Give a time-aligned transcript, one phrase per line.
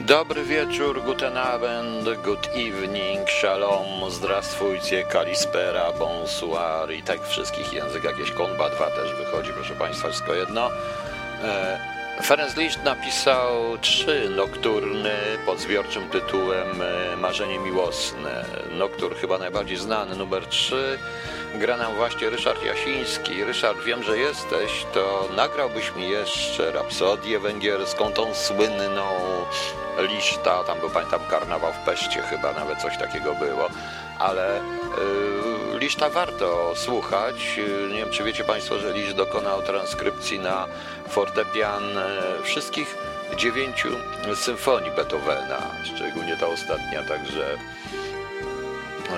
[0.00, 8.18] Dobry wieczór, guten Abend, good evening, shalom, zdrastwujcie, kalispera, bonsoir i tak wszystkich językach.
[8.18, 10.70] Jakieś konba 2 też wychodzi, proszę Państwa, wszystko jedno.
[11.42, 11.78] E,
[12.22, 15.14] Ferenc Liszt napisał trzy nokturny
[15.46, 18.44] pod zbiorczym tytułem e, Marzenie miłosne.
[18.72, 20.98] Noktur chyba najbardziej znany, numer 3.
[21.54, 23.44] Gra nam właśnie Ryszard Jasiński.
[23.44, 29.06] Ryszard, wiem, że jesteś, to nagrałbyś mi jeszcze rapsodię węgierską, tą słynną
[29.98, 33.68] Liszta, tam był pamiętam karnawał w Peście chyba, nawet coś takiego było,
[34.18, 34.60] ale
[35.72, 37.56] yy, Liszta warto słuchać.
[37.56, 40.66] Yy, Nie wiem, czy wiecie Państwo, że Lisz dokonał transkrypcji na
[41.08, 42.96] fortepian e, wszystkich
[43.36, 43.88] dziewięciu
[44.34, 47.56] symfonii Beethovena, szczególnie ta ostatnia, także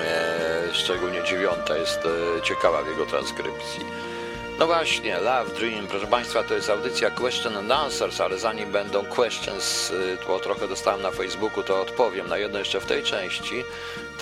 [0.01, 2.01] e, szczególnie dziewiąta jest
[2.43, 4.12] ciekawa w jego transkrypcji.
[4.59, 9.05] No właśnie, Love Dream, proszę Państwa, to jest audycja Question and Answers, ale zanim będą
[9.05, 13.65] questions, y, bo trochę dostałem na Facebooku, to odpowiem na jedno jeszcze w tej części.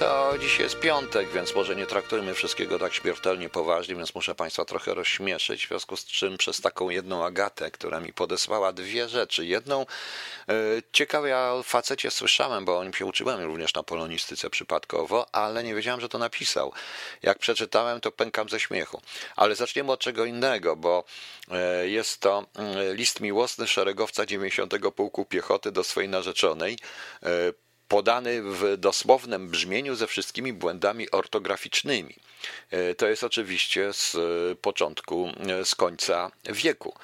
[0.00, 4.64] To dzisiaj jest piątek, więc może nie traktujmy wszystkiego tak śmiertelnie poważnie, więc muszę Państwa
[4.64, 9.46] trochę rozśmieszyć, w związku z czym przez taką jedną Agatę, która mi podesłała dwie rzeczy.
[9.46, 14.50] Jedną y, ciekawe, ja o facecie słyszałem, bo o nim się uczyłem również na polonistyce
[14.50, 16.72] przypadkowo, ale nie wiedziałem, że to napisał.
[17.22, 19.00] Jak przeczytałem, to pękam ze śmiechu.
[19.36, 21.04] Ale zaczniemy od czego innego, bo
[21.50, 24.74] e, jest to mm, list miłosny szeregowca 90.
[24.96, 26.78] Pułku Piechoty do swojej narzeczonej,
[27.22, 27.28] e,
[27.90, 32.14] podany w dosłownym brzmieniu ze wszystkimi błędami ortograficznymi.
[32.70, 34.18] E, To jest oczywiście z e,
[34.56, 36.94] początku, e, z końca wieku.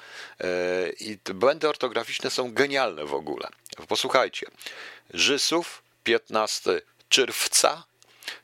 [0.99, 3.47] I błędy ortograficzne są genialne w ogóle.
[3.87, 4.47] Posłuchajcie.
[5.13, 7.83] Żysów, 15 czerwca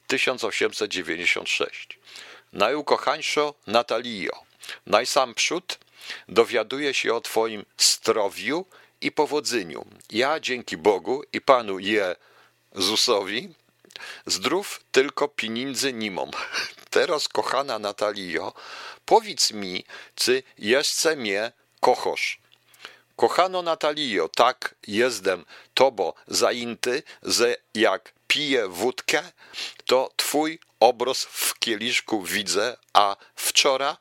[0.08, 1.99] 1896.
[2.53, 4.31] Najukochańszo Natalio,
[4.86, 5.80] najsamprzód
[6.30, 8.66] dowiaduję się o Twoim zdrowiu
[9.02, 9.86] i powodzeniu.
[10.11, 11.80] Ja dzięki Bogu i Panu
[12.76, 13.54] Jezusowi
[14.26, 16.32] zdrów tylko pieniędzy nie mam.
[16.90, 18.54] Teraz, kochana Natalio,
[19.06, 19.86] powiedz mi,
[20.16, 22.39] czy jeszcze mnie kochasz?
[23.16, 29.32] Kochano Natalio, tak jestem tobo zajęty, że jak piję wódkę,
[29.86, 33.95] to twój obraz w kieliszku widzę, a wczoraj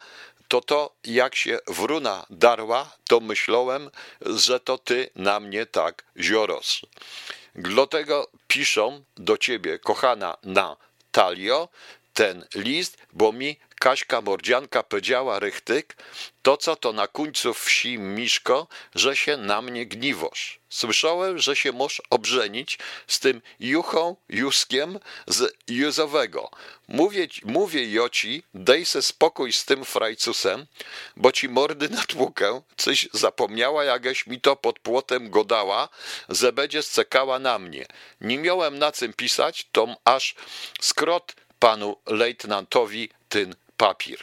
[0.53, 3.91] to to jak się wruna darła, to myślałem,
[4.21, 6.81] że to ty na mnie tak zioros.
[7.55, 11.69] Dlatego piszą do ciebie, kochana Natalio,
[12.15, 15.97] ten list, bo mi Kaśka Mordzianka powiedziała rychtyk,
[16.43, 20.61] to co to na końcu wsi Miszko, że się na mnie gniwosz.
[20.69, 26.51] Słyszałem, że się możesz obrzenić z tym Juchą Juskiem z Józowego.
[26.89, 30.67] Mówię, mówię Joci, dej se spokój z tym frajcusem,
[31.17, 35.89] bo ci mordy natłukę, coś zapomniała, jageś mi to pod płotem godała,
[36.29, 37.87] że będzie scekała na mnie.
[38.21, 40.35] Nie miałem na czym pisać, tom aż
[40.81, 44.19] skrot panu lejtnantowi ten papier.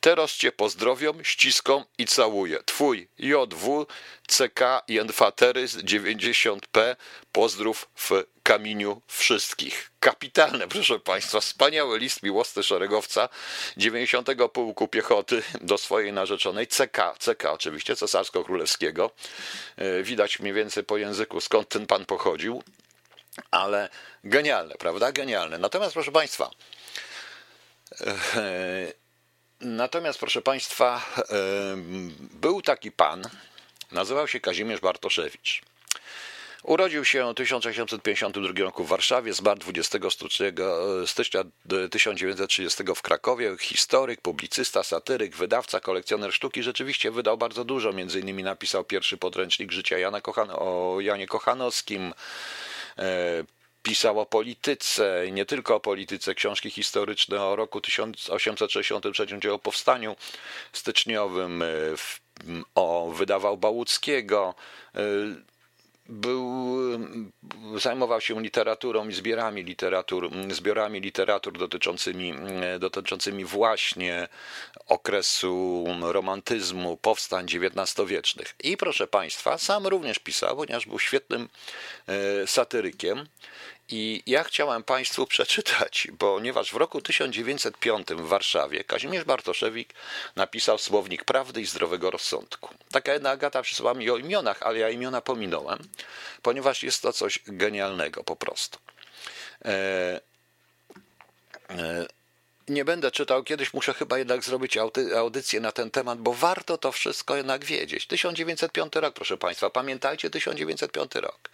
[0.00, 2.58] Teraz cię pozdrowią, ściską i całuję.
[2.64, 3.86] Twój JW
[4.26, 6.96] CK Jenfaterys 90P.
[7.32, 8.10] Pozdrów w
[8.42, 9.90] kamieniu wszystkich.
[10.00, 11.40] Kapitalne, proszę Państwa.
[11.40, 13.28] Wspaniały list miłosny szeregowca
[13.76, 14.28] 90.
[14.52, 16.98] Pułku Piechoty do swojej narzeczonej CK.
[17.18, 19.10] CK oczywiście, cesarsko-królewskiego.
[19.76, 22.62] E, Widać mniej więcej po języku, skąd ten pan pochodził.
[23.50, 23.88] Ale
[24.24, 25.12] genialne, prawda?
[25.12, 25.58] Genialne.
[25.58, 26.50] Natomiast, proszę Państwa,
[29.60, 31.06] Natomiast, proszę Państwa,
[32.20, 33.22] był taki pan,
[33.92, 35.62] nazywał się Kazimierz Bartoszewicz.
[36.62, 40.52] Urodził się w 1852 roku w Warszawie, zmarł 20 stycznia-
[41.06, 41.44] stycznia
[41.90, 43.56] 1930 w Krakowie.
[43.60, 46.62] Historyk, publicysta, satyryk, wydawca, kolekcjoner sztuki.
[46.62, 47.92] Rzeczywiście wydał bardzo dużo.
[47.92, 52.14] Między innymi napisał pierwszy podręcznik życia Jana Kochan- o Janie Kochanowskim.
[53.82, 60.16] Pisał o polityce, nie tylko o polityce, książki historyczne o roku 1863, czyli o powstaniu
[60.72, 64.54] styczniowym, m, o wydawał Bałuckiego.
[64.94, 65.00] e,
[66.08, 66.66] Był,
[67.76, 72.34] zajmował się literaturą i zbiorami literatur, zbiorami literatur dotyczącymi,
[72.78, 74.28] dotyczącymi właśnie
[74.86, 78.54] okresu romantyzmu, powstań XIX-wiecznych.
[78.62, 81.48] I proszę Państwa, sam również pisał, ponieważ był świetnym
[82.46, 83.26] satyrykiem.
[83.88, 89.94] I ja chciałem Państwu przeczytać, ponieważ w roku 1905 w Warszawie Kazimierz Bartoszewik
[90.36, 92.74] napisał Słownik Prawdy i Zdrowego Rozsądku.
[92.92, 95.78] Taka jedna Agata przysłała mi o imionach, ale ja imiona pominąłem,
[96.42, 98.78] ponieważ jest to coś genialnego po prostu.
[99.64, 100.20] E,
[101.70, 102.06] e,
[102.68, 104.76] nie będę czytał, kiedyś muszę chyba jednak zrobić
[105.16, 108.06] audycję na ten temat, bo warto to wszystko jednak wiedzieć.
[108.06, 111.50] 1905 rok, proszę Państwa, pamiętajcie 1905 rok.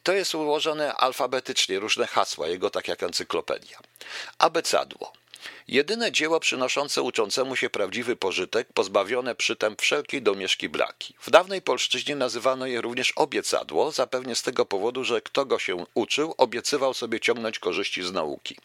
[0.00, 3.78] I to jest ułożone alfabetycznie, różne hasła, jego tak jak encyklopedia.
[4.38, 5.12] Abecadło.
[5.68, 11.14] Jedyne dzieło przynoszące uczącemu się prawdziwy pożytek, pozbawione przytem wszelkiej domieszki blaki.
[11.20, 15.86] W dawnej polszczyźnie nazywano je również obiecadło, zapewne z tego powodu, że kto go się
[15.94, 18.56] uczył, obiecywał sobie ciągnąć korzyści z nauki.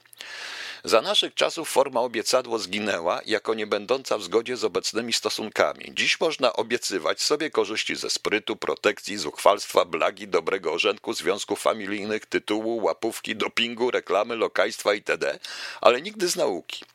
[0.86, 5.86] Za naszych czasów forma obiecadło zginęła, jako nie będąca w zgodzie z obecnymi stosunkami.
[5.94, 12.84] Dziś można obiecywać sobie korzyści ze sprytu, protekcji, zuchwalstwa, blagi, dobrego orzenku, związków familijnych, tytułu,
[12.84, 15.40] łapówki, dopingu, reklamy, lokajstwa itd.,
[15.82, 16.86] ale nigdy z nauki.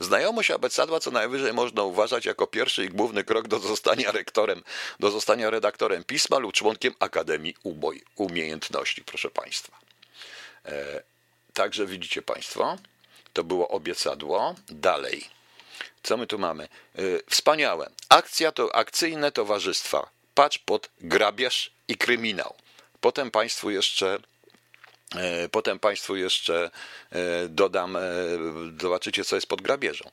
[0.00, 4.62] Znajomość abecadła co najwyżej można uważać jako pierwszy i główny krok do zostania rektorem,
[5.00, 9.78] do zostania redaktorem pisma lub członkiem Akademii Uboj Umiejętności, proszę Państwa.
[10.64, 11.02] E,
[11.52, 12.76] także widzicie Państwo,
[13.36, 14.54] to było obiecadło.
[14.68, 15.24] Dalej.
[16.02, 16.68] Co my tu mamy?
[16.94, 17.90] Yy, wspaniałe.
[18.08, 20.10] Akcja to akcyjne towarzystwa.
[20.34, 22.54] Patrz pod grabież i kryminał.
[23.00, 24.18] Potem Państwu jeszcze
[25.14, 26.70] yy, Potem Państwu jeszcze
[27.12, 27.18] yy,
[27.48, 27.98] dodam,
[28.80, 30.10] zobaczycie, co jest pod grabieżą.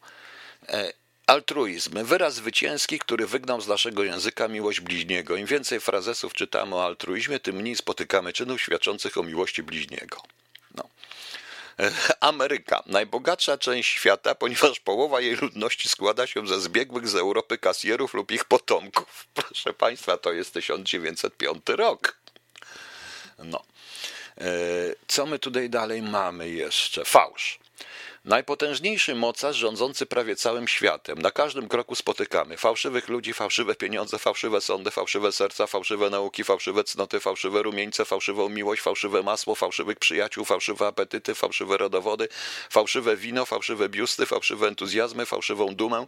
[1.27, 5.35] Altruizm, wyraz zwycięski, który wygnał z naszego języka miłość bliźniego.
[5.35, 10.17] Im więcej frazesów czytamy o altruizmie, tym mniej spotykamy czynów świadczących o miłości bliźniego.
[12.19, 18.13] Ameryka, najbogatsza część świata, ponieważ połowa jej ludności składa się ze zbiegłych z Europy kasjerów
[18.13, 19.27] lub ich potomków.
[19.33, 22.17] Proszę Państwa, to jest 1905 rok.
[23.39, 23.63] No.
[24.37, 24.45] E,
[25.07, 27.05] co my tutaj dalej mamy jeszcze?
[27.05, 27.59] Fałsz.
[28.25, 31.21] Najpotężniejszy mocarz rządzący prawie całym światem.
[31.21, 36.83] Na każdym kroku spotykamy fałszywych ludzi, fałszywe pieniądze, fałszywe sądy, fałszywe serca, fałszywe nauki, fałszywe
[36.83, 42.27] cnoty, fałszywe rumieńce, fałszywą miłość, fałszywe masło, fałszywych przyjaciół, fałszywe apetyty, fałszywe rodowody,
[42.69, 46.05] fałszywe wino, fałszywe biusty, fałszywe entuzjazmy, fałszywą dumę,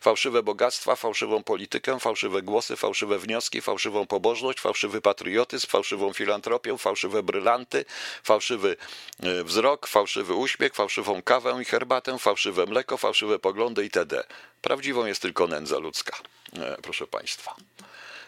[0.00, 7.22] fałszywe bogactwa, fałszywą politykę, fałszywe głosy, fałszywe wnioski, fałszywą pobożność, fałszywy patriotyzm, fałszywą filantropię, fałszywe
[7.22, 7.84] brylanty,
[8.22, 8.76] fałszywy
[9.22, 14.24] e, wzrok, fałszywy uśmiech, fałszywą kawę, kawę i herbatę, fałszywe mleko, fałszywe poglądy itd.
[14.62, 16.16] Prawdziwą jest tylko nędza ludzka,
[16.56, 17.56] e, proszę Państwa.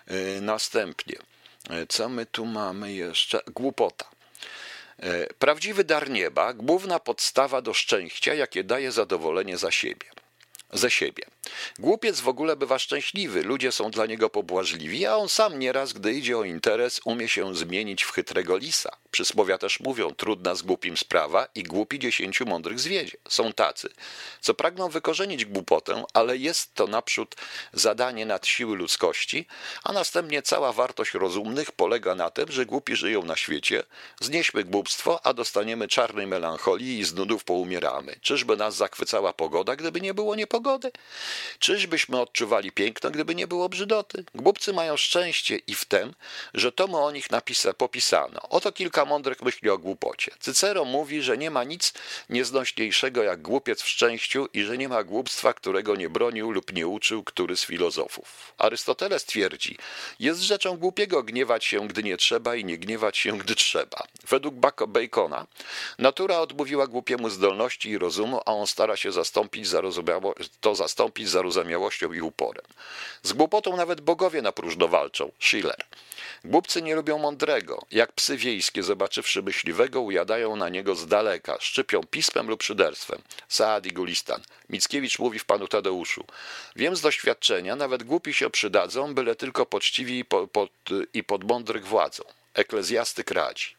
[0.06, 1.16] E, następnie,
[1.70, 3.40] e, co my tu mamy jeszcze?
[3.46, 4.04] Głupota.
[5.38, 10.06] Prawdziwy dar nieba, główna podstawa do szczęścia, jakie daje zadowolenie za siebie
[10.72, 11.24] ze siebie.
[11.78, 16.12] Głupiec w ogóle bywa szczęśliwy, ludzie są dla niego pobłażliwi, a on sam nieraz, gdy
[16.12, 18.96] idzie o interes, umie się zmienić w chytrego lisa.
[19.10, 23.16] Przysłowia też mówią, trudna z głupim sprawa i głupi dziesięciu mądrych zwiedzie.
[23.28, 23.88] Są tacy,
[24.40, 27.34] co pragną wykorzenić głupotę, ale jest to naprzód
[27.72, 29.46] zadanie nad siły ludzkości,
[29.84, 33.82] a następnie cała wartość rozumnych polega na tym, że głupi żyją na świecie,
[34.20, 38.16] znieśmy głupstwo, a dostaniemy czarnej melancholii i z nudów poumieramy.
[38.20, 40.90] Czyżby nas zachwycała pogoda, gdyby nie było niepogody?
[41.58, 44.24] Czyżbyśmy odczuwali piękno, gdyby nie było brzydoty?
[44.34, 46.14] Głupcy mają szczęście i w tym,
[46.54, 48.40] że to mu o nich napisa, popisano.
[48.48, 50.32] Oto kilka mądrych myśli o głupocie.
[50.40, 51.92] Cycero mówi, że nie ma nic
[52.30, 56.86] nieznośniejszego jak głupiec w szczęściu i że nie ma głupstwa, którego nie bronił lub nie
[56.86, 58.54] uczył który z filozofów.
[58.58, 59.78] Arystoteles twierdzi,
[60.20, 64.02] jest rzeczą głupiego gniewać się, gdy nie trzeba i nie gniewać się, gdy trzeba.
[64.28, 64.54] Według
[64.88, 65.46] Bacona
[65.98, 69.68] natura odmówiła głupiemu zdolności i rozumu, a on stara się zastąpić
[70.60, 72.64] to zastąpić zarozumiałością i uporem.
[73.22, 75.32] Z głupotą nawet bogowie na próżno walczą.
[75.40, 75.84] Schiller.
[76.44, 77.82] Głupcy nie lubią mądrego.
[77.90, 83.22] Jak psy wiejskie, zobaczywszy myśliwego, ujadają na niego z daleka, szczypią pismem lub szyderstwem.
[83.48, 84.42] Saad i Gulistan.
[84.68, 86.24] Mickiewicz mówi w panu Tadeuszu.
[86.76, 90.70] Wiem z doświadczenia, nawet głupi się przydadzą, byle tylko poczciwi i, po, pod,
[91.14, 92.24] i pod mądrych władzą.
[92.54, 93.76] Eklezjastyk radzi.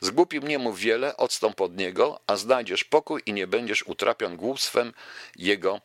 [0.00, 4.36] Z głupim nie mów wiele, odstąp od niego, a znajdziesz pokój i nie będziesz utrapion
[4.36, 4.92] głupstwem
[5.36, 5.80] jego,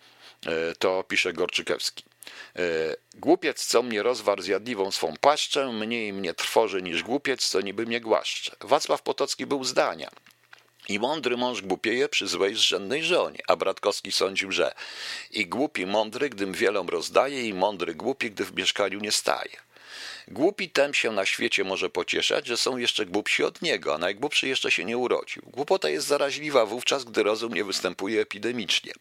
[0.79, 2.03] to pisze Gorczykewski.
[2.55, 2.62] E,
[3.13, 8.01] głupiec, co mnie rozwarł zjadliwą swą paszczę, mniej mnie trwoży niż głupiec, co niby mnie
[8.01, 8.55] głaszcze.
[8.62, 10.10] Wacław Potocki był zdania.
[10.89, 14.74] I mądry mąż głupieje przy złej zrzędnej żonie, a Bratkowski sądził, że
[15.31, 19.69] i głupi mądry, gdym wielom rozdaje, i mądry głupi, gdy w mieszkaniu nie staje.
[20.31, 24.48] Głupi tem się na świecie może pocieszać, że są jeszcze głupsi od niego, a najgłupszy
[24.48, 25.43] jeszcze się nie urodził.
[25.45, 28.93] Głupota jest zaraźliwa wówczas, gdy rozum nie występuje epidemicznie.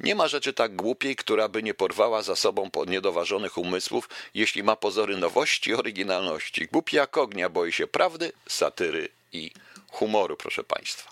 [0.00, 4.76] Nie ma rzeczy tak głupiej, która by nie porwała za sobą niedoważonych umysłów, jeśli ma
[4.76, 6.66] pozory nowości i oryginalności.
[6.66, 9.50] Głupi jak ognia boi się prawdy, satyry i
[9.90, 11.10] humoru, proszę Państwa.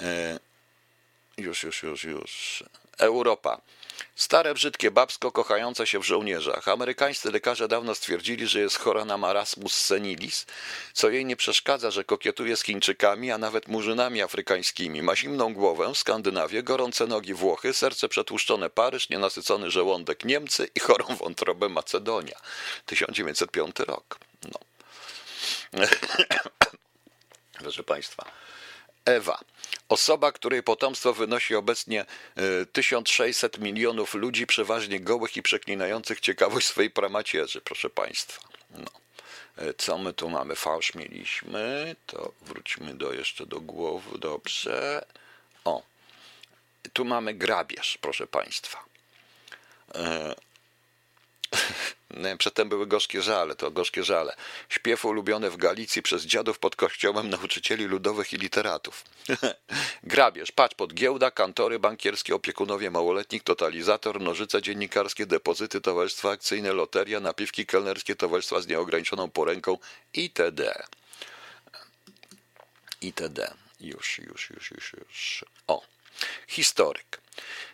[0.00, 0.38] E,
[1.38, 2.64] już, już, już, już.
[2.98, 3.60] Europa.
[4.14, 6.68] Stare, brzydkie babsko kochające się w żołnierzach.
[6.68, 10.46] Amerykańscy lekarze dawno stwierdzili, że jest chora na marasmus senilis,
[10.92, 15.02] co jej nie przeszkadza, że kokietuje z Chińczykami, a nawet murzynami afrykańskimi.
[15.02, 21.04] Ma zimną głowę, Skandynawię, gorące nogi Włochy, serce przetłuszczone Paryż, nienasycony żołądek Niemcy i chorą
[21.16, 22.36] wątrobę Macedonia.
[22.86, 24.18] 1905 rok.
[24.52, 24.58] No.
[27.62, 28.45] proszę Państwa.
[29.06, 29.40] Ewa.
[29.88, 32.04] Osoba, której potomstwo wynosi obecnie
[32.72, 38.48] 1600 milionów ludzi, przeważnie gołych i przeklinających ciekawość swojej pramacierzy, proszę Państwa.
[38.70, 38.90] No.
[39.78, 40.56] Co my tu mamy?
[40.56, 41.96] Fałsz mieliśmy.
[42.06, 44.18] To wróćmy do, jeszcze do głowy.
[44.18, 45.04] Dobrze.
[45.64, 45.82] O.
[46.92, 48.84] Tu mamy grabież, proszę Państwa.
[49.94, 50.34] E,
[52.38, 54.36] przedtem były gorzkie żale, to gorzkie żale.
[54.68, 59.04] Śpiew ulubiony w Galicji przez dziadów pod kościołem nauczycieli ludowych i literatów.
[60.02, 67.20] Grabież, patrz pod giełda, kantory bankierskie, opiekunowie małoletnich, totalizator, nożyce dziennikarskie, depozyty, towarzystwa akcyjne, loteria,
[67.20, 69.78] napiwki kelnerskie, towarzystwa z nieograniczoną poręką
[70.14, 70.82] itd.
[73.00, 73.54] itd.
[73.80, 75.44] Już, już, już, już, już.
[75.66, 75.82] O,
[76.48, 77.20] historyk.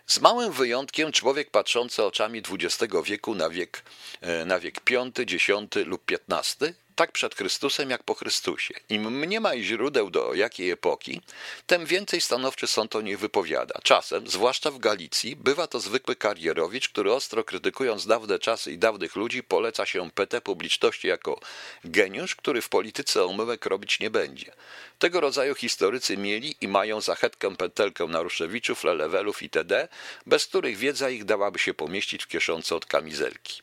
[0.06, 3.82] Z małym wyjątkiem człowiek patrzący oczami XX wieku na wiek,
[4.20, 5.48] e, na wiek V, X
[5.86, 8.74] lub XV tak przed Chrystusem jak po Chrystusie.
[8.88, 11.20] Im mniej źródeł do jakiej epoki,
[11.66, 13.80] tym więcej stanowczy sąd o nich wypowiada.
[13.82, 19.16] Czasem, zwłaszcza w Galicji, bywa to zwykły karierowicz, który ostro krytykując dawne czasy i dawnych
[19.16, 21.40] ludzi, poleca się PT publiczności jako
[21.84, 24.52] geniusz, który w polityce omyłek robić nie będzie.
[24.98, 29.88] Tego rodzaju historycy mieli i mają zachetkę pętelkę Naruszewiczów, Lelewelów itd.,
[30.26, 33.62] bez których wiedza ich dałaby się pomieścić w kieszonce od kamizelki.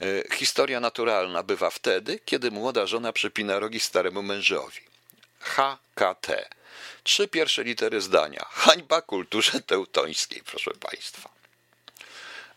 [0.00, 4.80] E, historia naturalna bywa wtedy, kiedy młoda żona przypina rogi staremu mężowi.
[5.40, 6.48] HKT.
[7.02, 8.44] Trzy pierwsze litery zdania.
[8.50, 11.28] Hańba kulturze teutońskiej, proszę Państwa.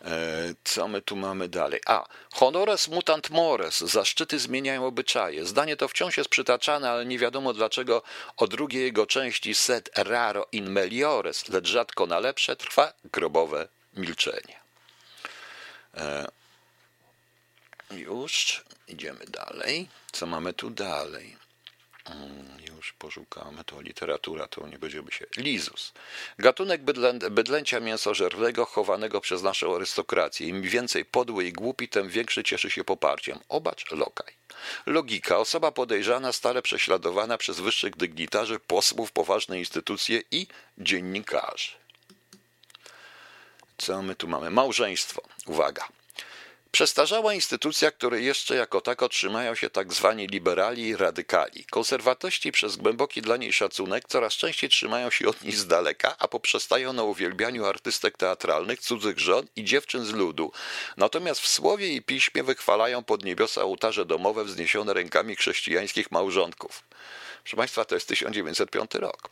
[0.04, 1.80] E, co my tu mamy dalej?
[1.86, 5.46] A, honores mutant mores, zaszczyty zmieniają obyczaje.
[5.46, 8.02] Zdanie to wciąż jest przytaczane, ale nie wiadomo dlaczego
[8.36, 14.60] o drugiej jego części set raro in meliores, lecz rzadko na lepsze trwa grobowe milczenie.
[17.96, 19.88] Już idziemy dalej.
[20.12, 21.36] Co mamy tu dalej?
[22.04, 25.26] Mm, już poszukamy, to literatura, to nie będziemy się.
[25.36, 25.92] Lizus.
[26.38, 30.48] Gatunek bydlę, bydlęcia mięsożernego chowanego przez naszą arystokrację.
[30.48, 33.38] Im więcej podły i głupi, tym większy cieszy się poparciem.
[33.48, 34.34] Obacz, lokaj.
[34.86, 35.38] Logika.
[35.38, 40.46] Osoba podejrzana, stale prześladowana przez wyższych dygnitarzy, posłów, poważne instytucje i
[40.78, 41.70] dziennikarzy.
[43.78, 44.50] Co my tu mamy?
[44.50, 45.22] Małżeństwo.
[45.46, 45.88] Uwaga.
[46.72, 51.64] Przestarzała instytucja, której jeszcze jako tak otrzymają się tak zwani liberali i radykali.
[51.64, 56.28] Konserwatości przez głęboki dla niej szacunek coraz częściej trzymają się od niej z daleka, a
[56.28, 60.52] poprzestają na uwielbianiu artystek teatralnych, cudzych żon i dziewczyn z ludu.
[60.96, 66.82] Natomiast w słowie i piśmie wychwalają pod niebiosa ołtarze domowe wzniesione rękami chrześcijańskich małżonków.
[67.42, 69.30] Proszę Państwa, to jest 1905 rok.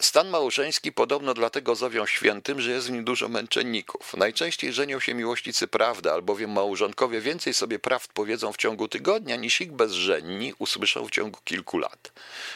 [0.00, 4.14] Stan małżeński podobno dlatego zowią świętym, że jest w nim dużo męczenników.
[4.16, 9.60] Najczęściej żenią się miłośnicy prawdy, albowiem małżonkowie więcej sobie prawd powiedzą w ciągu tygodnia, niż
[9.60, 12.12] ich bezżenni usłyszą w ciągu kilku lat.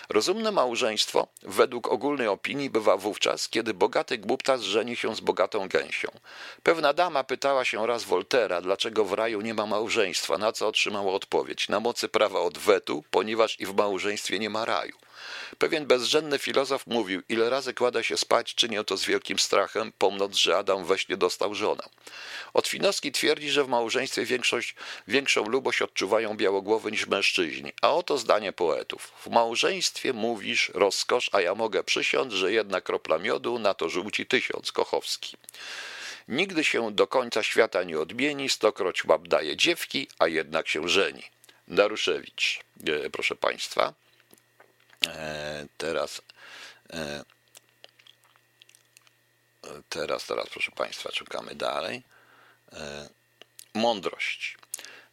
[0.09, 6.09] Rozumne małżeństwo, według ogólnej opinii, bywa wówczas, kiedy bogaty głuptas żeni się z bogatą gęsią.
[6.63, 11.13] Pewna dama pytała się raz Woltera, dlaczego w raju nie ma małżeństwa, na co otrzymała
[11.13, 14.95] odpowiedź, na mocy prawa odwetu, ponieważ i w małżeństwie nie ma raju.
[15.59, 20.37] Pewien bezrzędny filozof mówił, ile razy kłada się spać, czynię to z wielkim strachem, pomnąc,
[20.37, 21.83] że Adam we śnie dostał żonę.
[22.55, 24.75] Otwinowski twierdzi, że w małżeństwie większość,
[25.09, 27.73] większą lubość odczuwają białogłowy niż mężczyźni.
[27.83, 29.13] A oto zdanie poetów.
[29.17, 34.27] W małżeństwie mówisz rozkosz, a ja mogę przysiąc, że jedna kropla miodu na to żółci
[34.27, 34.73] tysiąc.
[34.73, 35.37] Kochowski.
[36.29, 41.23] Nigdy się do końca świata nie odmieni, stokroć łap daje dziewki, a jednak się żeni.
[41.69, 43.95] Daruszewicz, e, proszę Państwa.
[45.09, 46.23] E, teraz,
[46.93, 47.25] e,
[49.89, 52.03] teraz, teraz, proszę Państwa, czekamy dalej.
[52.73, 53.09] E,
[53.75, 54.59] mądrość.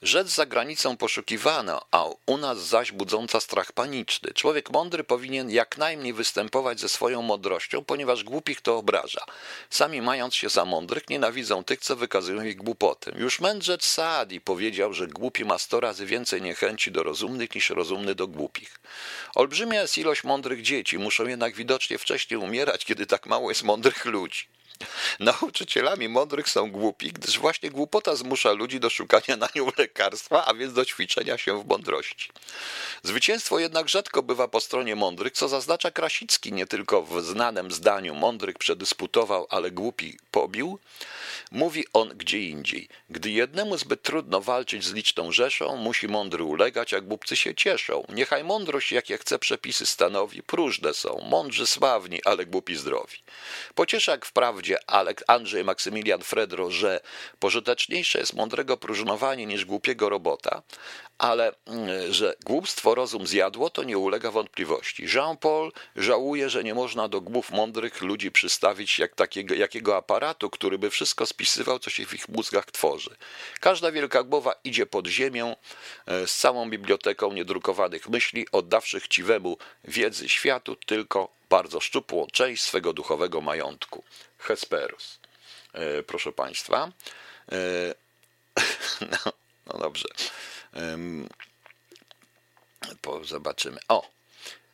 [0.04, 4.34] Rzecz za granicą poszukiwana, a u nas zaś budząca strach paniczny.
[4.34, 9.26] Człowiek mądry powinien jak najmniej występować ze swoją mądrością, ponieważ głupich to obraża.
[9.70, 13.12] Sami mając się za mądrych, nienawidzą tych, co wykazują ich głupoty.
[13.16, 18.16] Już mędrzec Saadi powiedział, że głupi ma sto razy więcej niechęci do rozumnych niż rozumny
[18.16, 18.80] do głupich.
[19.36, 24.06] Olbrzymia jest ilość mądrych dzieci, muszą jednak widocznie wcześniej umierać, kiedy tak mało jest mądrych
[24.06, 24.48] ludzi.
[25.20, 30.54] Nauczycielami mądrych są głupi, gdyż właśnie głupota zmusza ludzi do szukania na nią lekarstwa, a
[30.54, 32.30] więc do ćwiczenia się w mądrości.
[33.04, 38.16] Zwycięstwo jednak rzadko bywa po stronie mądrych, co zaznacza Krasicki nie tylko w znanym zdaniu
[38.16, 40.80] mądrych przedysputował, ale głupi pobił.
[41.52, 42.90] Mówi on gdzie indziej.
[43.10, 48.04] Gdy jednemu zbyt trudno walczyć z liczną rzeszą, musi mądry ulegać, a głupcy się cieszą.
[48.10, 53.18] Niechaj mądrość, jakie chce przepisy stanowi, próżne są, mądrzy sławni, ale głupi zdrowi.
[53.76, 54.26] Pociesza jak
[54.78, 57.00] wprawdzie Andrzej Maksymilian Fredro, że
[57.40, 60.62] pożyteczniejsze jest mądrego próżnowanie niż głupi głupiego robota,
[61.18, 65.06] ale mm, że głupstwo rozum zjadło, to nie ulega wątpliwości.
[65.16, 70.78] Jean-Paul żałuje, że nie można do głów mądrych ludzi przystawić jak takiego, jakiego aparatu, który
[70.78, 73.16] by wszystko spisywał, co się w ich mózgach tworzy.
[73.60, 75.56] Każda wielka głowa idzie pod ziemię
[76.06, 82.94] e, z całą biblioteką niedrukowanych myśli, oddawszy chciwemu wiedzy światu tylko bardzo szczupłą część swego
[82.94, 84.04] duchowego majątku.
[84.42, 85.20] Hesperus.
[85.74, 86.92] E, proszę Państwa.
[87.52, 87.58] E,
[89.12, 89.34] no,
[89.66, 90.08] no dobrze.
[93.24, 93.80] Zobaczymy.
[93.88, 94.08] O,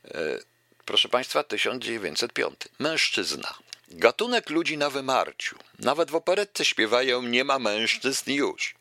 [0.05, 0.39] e,
[0.85, 2.55] proszę Państwa, 1905.
[2.79, 3.66] Mężczyzna.
[3.91, 5.55] Gatunek ludzi na wymarciu.
[5.79, 8.75] Nawet w operetce śpiewają nie ma mężczyzn już.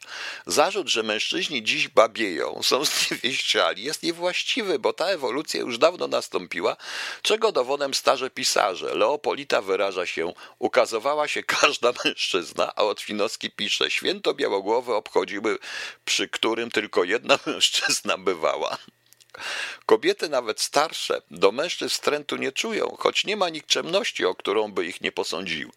[0.46, 6.76] Zarzut, że mężczyźni dziś babieją, są zniewieściali, jest niewłaściwy, bo ta ewolucja już dawno nastąpiła,
[7.22, 8.94] czego dowodem starze pisarze.
[8.94, 15.58] Leopolita wyraża się, ukazowała się każda mężczyzna, a Otwinowski pisze, święto białogłowy obchodziły,
[16.04, 18.78] przy którym tylko jedna mężczyzna bywała.
[19.87, 24.87] Kobiety, nawet starsze, do mężczyzn wstrętu nie czują, choć nie ma nikczemności, o którą by
[24.87, 25.73] ich nie posądziły.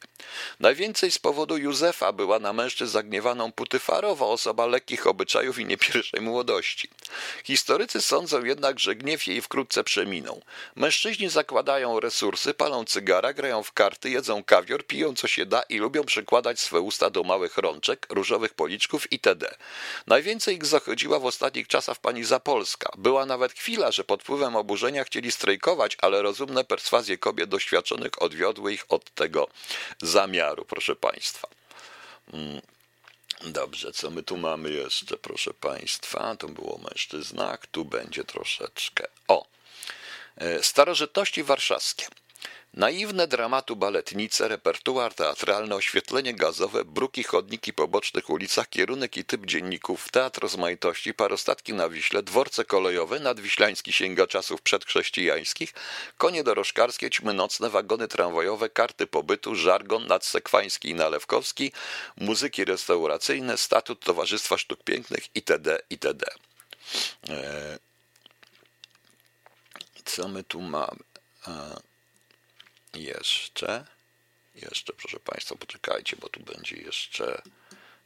[0.59, 6.21] Najwięcej z powodu Józefa była na mężczyzn zagniewaną Putyfarowa, osoba lekkich obyczajów i nie pierwszej
[6.21, 6.89] młodości.
[7.43, 10.41] Historycy sądzą jednak, że gniew jej wkrótce przeminął.
[10.75, 15.77] Mężczyźni zakładają resursy, palą cygara, grają w karty, jedzą kawior, piją co się da i
[15.77, 19.55] lubią przykładać swe usta do małych rączek, różowych policzków itd.
[20.07, 22.91] Najwięcej ich zachodziła w ostatnich czasach pani Zapolska.
[22.97, 28.73] Była nawet chwila, że pod wpływem oburzenia chcieli strajkować, ale rozumne perswazje kobiet doświadczonych odwiodły
[28.73, 29.47] ich od tego
[30.01, 31.47] zamiaru, proszę Państwa.
[32.33, 32.61] Mm.
[33.41, 36.35] Dobrze, co my tu mamy jeszcze, proszę Państwa?
[36.35, 39.07] To było o mężczyznach, tu będzie troszeczkę.
[39.27, 39.45] O,
[40.37, 42.05] e, starożytności warszawskie.
[42.73, 49.45] Naiwne dramatu baletnice, repertuar teatralny, oświetlenie gazowe, bruki, chodniki po bocznych ulicach, kierunek i typ
[49.45, 55.73] dzienników, teatr rozmaitości, parostatki na Wiśle, dworce kolejowe, nadwiślański sięga czasów przedchrześcijańskich,
[56.17, 61.71] konie dorożkarskie, ćmy nocne, wagony tramwajowe, karty pobytu, żargon nadsekwański i nalewkowski,
[62.17, 65.79] muzyki restauracyjne, statut Towarzystwa Sztuk Pięknych itd.
[65.89, 66.25] itd.
[67.29, 67.79] Eee,
[70.05, 70.99] co my tu mamy?
[72.93, 73.85] Jeszcze,
[74.55, 77.41] jeszcze, proszę Państwa, poczekajcie, bo tu będzie jeszcze,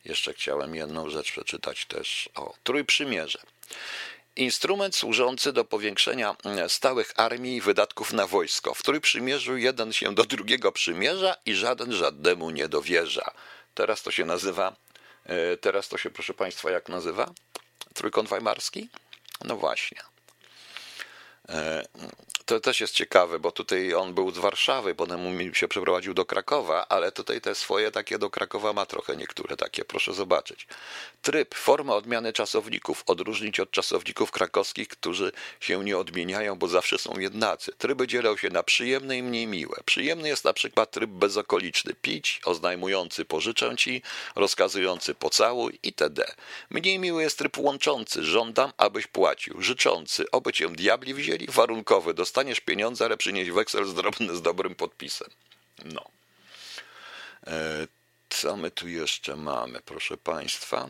[0.06, 2.30] jeszcze chciałem jedną rzecz przeczytać też.
[2.36, 3.40] O, Trójprzymierze.
[4.36, 8.74] Instrument służący do powiększenia mm, stałych armii i wydatków na wojsko.
[8.74, 13.32] W Trójprzymierzu jeden się do drugiego przymierza i żaden żadnemu nie dowierza.
[13.76, 14.76] Teraz to się nazywa,
[15.26, 17.34] e, teraz to się, proszę Państwa, jak nazywa?
[17.94, 18.90] Trójkąt Weimarski?
[19.46, 20.13] No właśnie.
[21.50, 21.84] E,
[22.46, 26.88] to też jest ciekawe, bo tutaj on był z Warszawy, potem się przeprowadził do Krakowa,
[26.88, 30.68] ale tutaj te swoje takie do Krakowa ma trochę niektóre takie, proszę zobaczyć.
[31.22, 37.20] Tryb, forma odmiany czasowników, odróżnić od czasowników krakowskich, którzy się nie odmieniają, bo zawsze są
[37.20, 37.72] jednacy.
[37.78, 39.76] Tryby dzielą się na przyjemne i mniej miłe.
[39.86, 44.02] Przyjemny jest na przykład tryb bezokoliczny, pić, oznajmujący pożyczę ci,
[44.36, 46.26] rozkazujący pocałuj itd.
[46.70, 52.60] Mniej miły jest tryb łączący, żądam, abyś płacił, życzący, oby cię diabli wzięli, warunkowy, dostaniesz
[52.60, 55.30] pieniądze, ale przynieś weksel z, drobny, z dobrym podpisem.
[55.86, 56.06] No.
[57.48, 57.88] E,
[58.30, 60.90] co my tu jeszcze mamy, proszę Państwa?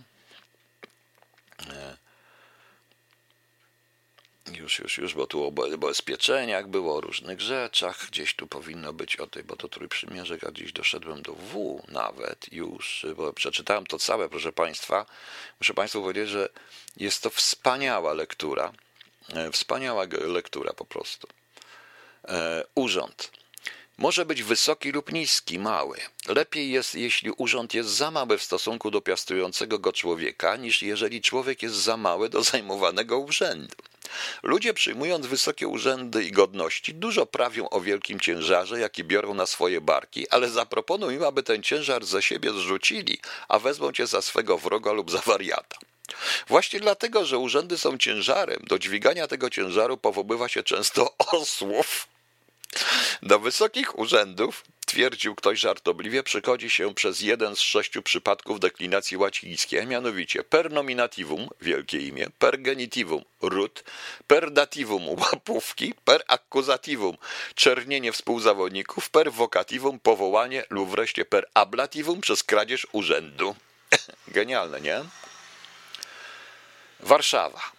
[1.69, 1.97] E,
[4.51, 8.07] już, już, już, bo tu o bezpieczeniach było, o różnych rzeczach.
[8.07, 12.53] Gdzieś tu powinno być o tej, bo to Trójprzymierze, a gdzieś doszedłem do W nawet
[12.53, 15.05] już, bo przeczytałem to całe, proszę Państwa.
[15.59, 16.49] Muszę Państwu powiedzieć, że
[16.97, 18.71] jest to wspaniała lektura.
[19.29, 21.27] E, wspaniała lektura po prostu.
[22.27, 23.31] E, urząd.
[23.97, 25.97] Może być wysoki lub niski, mały.
[26.27, 31.21] Lepiej jest, jeśli urząd jest za mały w stosunku do piastującego go człowieka, niż jeżeli
[31.21, 33.75] człowiek jest za mały do zajmowanego urzędu.
[34.43, 39.81] Ludzie przyjmując wysokie urzędy i godności dużo prawią o wielkim ciężarze, jaki biorą na swoje
[39.81, 44.57] barki, ale zaproponuj im, aby ten ciężar ze siebie zrzucili, a wezmą cię za swego
[44.57, 45.77] wroga lub za wariata.
[46.47, 52.07] Właśnie dlatego, że urzędy są ciężarem, do dźwigania tego ciężaru powoływa się często osłów.
[53.21, 59.87] Do wysokich urzędów, twierdził ktoś żartobliwie, przychodzi się przez jeden z sześciu przypadków deklinacji łacińskiej,
[59.87, 63.83] mianowicie per nominativum, wielkie imię, per genitivum, ród,
[64.27, 67.17] per dativum, łapówki, per accusativum,
[67.55, 73.55] czernienie współzawodników, per vocativum, powołanie lub wreszcie per ablativum przez kradzież urzędu.
[74.27, 75.01] Genialne, nie?
[77.09, 77.72] Warszawa.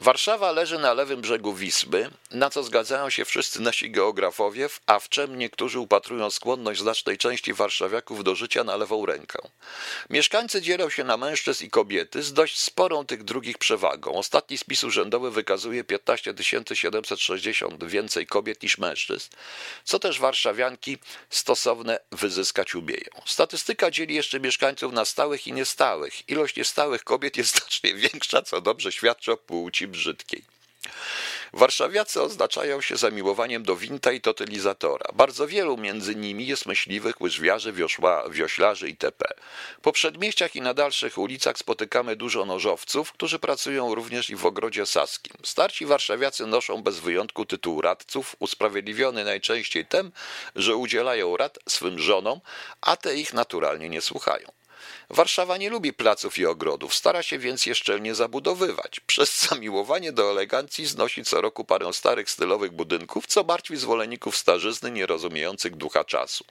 [0.00, 5.08] Warszawa leży na lewym brzegu Wisły, na co zgadzają się wszyscy nasi geografowie, a w
[5.08, 9.38] czym niektórzy upatrują skłonność znacznej części warszawiaków do życia na lewą rękę.
[10.10, 14.12] Mieszkańcy dzielą się na mężczyzn i kobiety z dość sporą tych drugich przewagą.
[14.12, 16.34] Ostatni spis urzędowy wykazuje 15
[16.74, 19.30] 760 więcej kobiet niż mężczyzn,
[19.84, 20.98] co też warszawianki
[21.30, 23.22] stosowne wyzyskać umieją.
[23.24, 26.28] Statystyka dzieli jeszcze mieszkańców na stałych i niestałych.
[26.28, 30.42] Ilość niestałych kobiet jest znacznie większa, co dobrze świadczy o płci brzydkiej.
[31.52, 35.04] Warszawiacy oznaczają się zamiłowaniem do winta i totylizatora.
[35.14, 39.24] Bardzo wielu między nimi jest myśliwych, łyżwiarzy, wiosła, wioślarzy itp.
[39.82, 44.86] Po przedmieściach i na dalszych ulicach spotykamy dużo nożowców, którzy pracują również i w ogrodzie
[44.86, 45.36] saskim.
[45.42, 50.12] Starci warszawiacy noszą bez wyjątku tytuł radców, usprawiedliwiony najczęściej tym,
[50.56, 52.40] że udzielają rad swym żonom,
[52.80, 54.57] a te ich naturalnie nie słuchają.
[55.10, 59.00] Warszawa nie lubi placów i ogrodów, stara się więc je szczelnie zabudowywać.
[59.00, 64.90] Przez zamiłowanie do elegancji znosi co roku parę starych stylowych budynków, co martwi zwolenników starzyzny
[64.90, 66.44] nierozumiejących ducha czasu.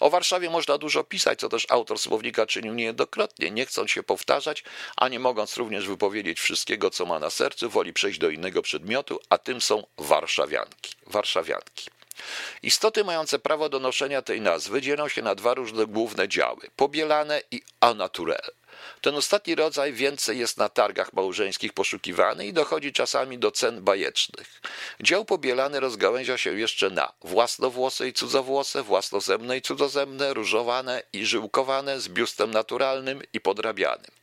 [0.00, 4.64] O Warszawie można dużo pisać, co też autor słownika czynił niejednokrotnie, nie chcąc się powtarzać,
[4.96, 9.20] a nie mogąc również wypowiedzieć wszystkiego, co ma na sercu, woli przejść do innego przedmiotu,
[9.28, 10.94] a tym są warszawianki.
[11.06, 11.99] Warszawianki.
[12.62, 17.42] Istoty mające prawo do noszenia tej nazwy dzielą się na dwa różne główne działy pobielane
[17.50, 18.50] i anaturel.
[19.00, 24.60] Ten ostatni rodzaj więcej jest na targach małżeńskich poszukiwany i dochodzi czasami do cen bajecznych.
[25.00, 32.00] Dział pobielany rozgałęzia się jeszcze na własnowłose i cudzowłose, własnozemne i cudzozemne, różowane i żyłkowane
[32.00, 34.19] z biustem naturalnym i podrabianym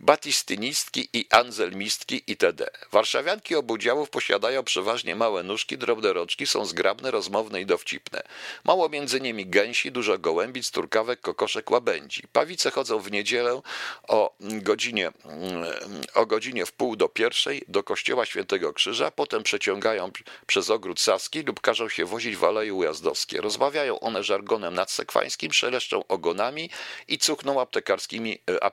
[0.00, 2.70] batistynistki i anzelmistki itd.
[2.92, 8.22] Warszawianki obu działów posiadają przeważnie małe nóżki, drobne rączki, są zgrabne, rozmowne i dowcipne.
[8.64, 12.22] Mało między nimi gęsi, dużo gołębic, turkawek, kokoszek, łabędzi.
[12.32, 13.62] Pawice chodzą w niedzielę
[14.08, 15.66] o godzinie, mm,
[16.14, 20.10] o godzinie w pół do pierwszej do kościoła Świętego Krzyża, potem przeciągają
[20.46, 23.40] przez ogród Saski lub każą się wozić w Aleje Ujazdowskie.
[23.40, 26.70] Rozmawiają one żargonem nadsekwańskim, szeleszczą ogonami
[27.08, 28.64] i cuchną aptekarskimi, e,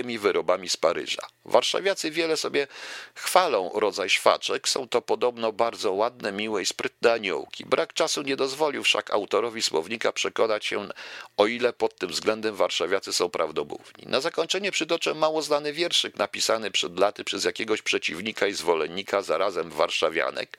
[0.00, 1.22] aptekarskimi wyrobami z Paryża.
[1.44, 2.66] Warszawiacy wiele sobie
[3.14, 7.64] chwalą rodzaj szwaczek, są to podobno bardzo ładne, miłe i sprytne aniołki.
[7.64, 10.88] Brak czasu nie dozwolił wszak autorowi słownika przekonać się,
[11.36, 14.06] o ile pod tym względem warszawiacy są prawdomówni.
[14.06, 19.70] Na zakończenie przytoczę mało znany wierszyk napisany przed laty przez jakiegoś przeciwnika i zwolennika zarazem
[19.70, 20.58] warszawianek,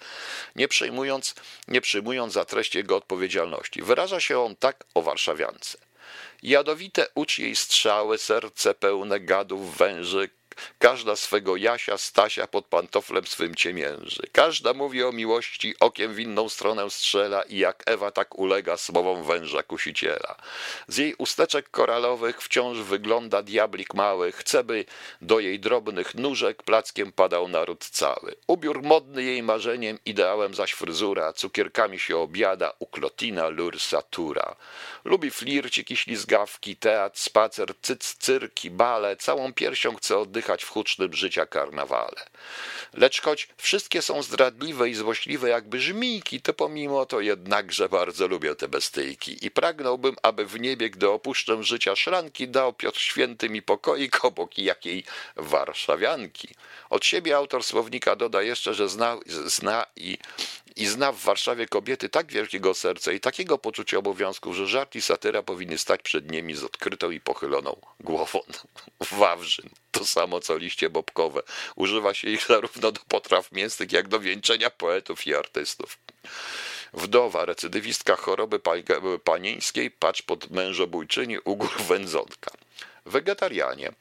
[0.56, 1.36] nie przejmując,
[1.68, 3.82] nie przyjmując za treść jego odpowiedzialności.
[3.82, 5.91] Wyraża się on tak o warszawiance.
[6.42, 10.30] Jadowite ucz jej strzały, serce pełne gadów węży,
[10.80, 14.22] Każda swego Jasia, Stasia pod pantoflem swym ciemięży.
[14.32, 19.24] Każda mówi o miłości, okiem w inną stronę strzela i jak Ewa tak ulega słowom
[19.24, 20.36] węża kusiciela.
[20.88, 24.86] Z jej usteczek koralowych wciąż wygląda diablik mały, chce by
[25.22, 28.36] do jej drobnych nóżek plackiem padał naród cały.
[28.48, 34.56] Ubiór modny jej marzeniem, ideałem zaś fryzura, cukierkami się obiada, uklotina, lur, satura.
[35.06, 41.14] Lubi flircik i ślizgawki, teatr, spacer, cyc, cyrki, bale, całą piersią chce oddychać w hucznym
[41.14, 42.26] życia karnawale.
[42.94, 48.56] Lecz choć wszystkie są zdradliwe i złośliwe jakby żmijki, to pomimo to jednakże bardzo lubię
[48.56, 53.62] te bestyjki i pragnąłbym, aby w niebie, gdy opuszczę życia szranki, dał Piotr Święty mi
[53.62, 55.04] pokoik obok jakiej
[55.36, 56.48] warszawianki.
[56.90, 60.18] Od siebie autor słownika doda jeszcze, że zna, zna i
[60.76, 65.02] i zna w Warszawie kobiety tak wielkiego serca i takiego poczucia obowiązków, że żart i
[65.02, 68.40] satyra powinny stać przed nimi z odkrytą i pochyloną głową.
[69.12, 71.42] Wawrzyn, to samo co liście bobkowe.
[71.76, 75.98] Używa się ich zarówno do potraw mięsnych, jak do wieńczenia poetów i artystów.
[76.94, 78.60] Wdowa, recydywistka choroby
[79.24, 82.52] panieńskiej, patrz pod mężobójczyni, ugór wędzonka.
[83.06, 83.92] Wegetarianie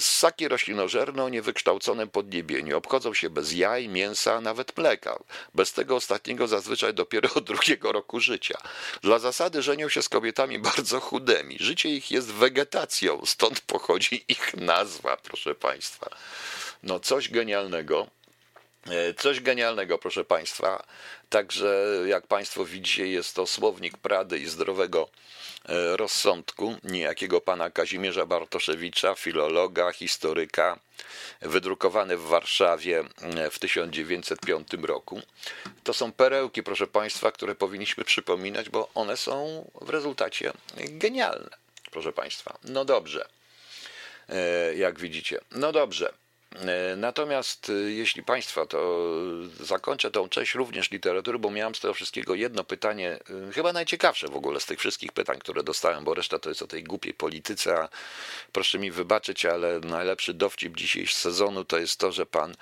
[0.00, 5.18] Ssaki roślinożerne o niewykształconym podniebieniu obchodzą się bez jaj, mięsa, nawet mleka.
[5.54, 8.58] Bez tego ostatniego zazwyczaj dopiero od drugiego roku życia.
[9.02, 11.56] Dla zasady żenią się z kobietami bardzo chudymi.
[11.60, 16.10] Życie ich jest wegetacją, stąd pochodzi ich nazwa, proszę Państwa.
[16.82, 18.06] No coś genialnego.
[18.90, 20.86] E, coś genialnego, proszę Państwa.
[21.28, 25.08] Także, jak Państwo widzicie, jest to słownik Prady i zdrowego
[25.68, 30.78] e, rozsądku niejakiego pana Kazimierza Bartoszewicza, filologa, historyka,
[31.40, 35.20] wydrukowany w Warszawie e, w 1905 roku.
[35.84, 41.50] To są perełki, proszę Państwa, które powinniśmy przypominać, bo one są w rezultacie genialne,
[41.90, 42.58] proszę Państwa.
[42.64, 43.28] No dobrze,
[44.76, 45.40] jak widzicie.
[45.50, 46.12] No dobrze.
[46.60, 49.06] E, natomiast e, jeśli Państwa, to
[49.60, 54.28] zakończę tą część również literatury, bo miałem z tego wszystkiego jedno pytanie, e, chyba najciekawsze
[54.28, 57.14] w ogóle z tych wszystkich pytań, które dostałem, bo reszta to jest o tej głupiej
[57.14, 57.88] polityce, a
[58.52, 62.54] proszę mi wybaczyć, ale najlepszy dowcip dzisiejszego sezonu to jest to, że pan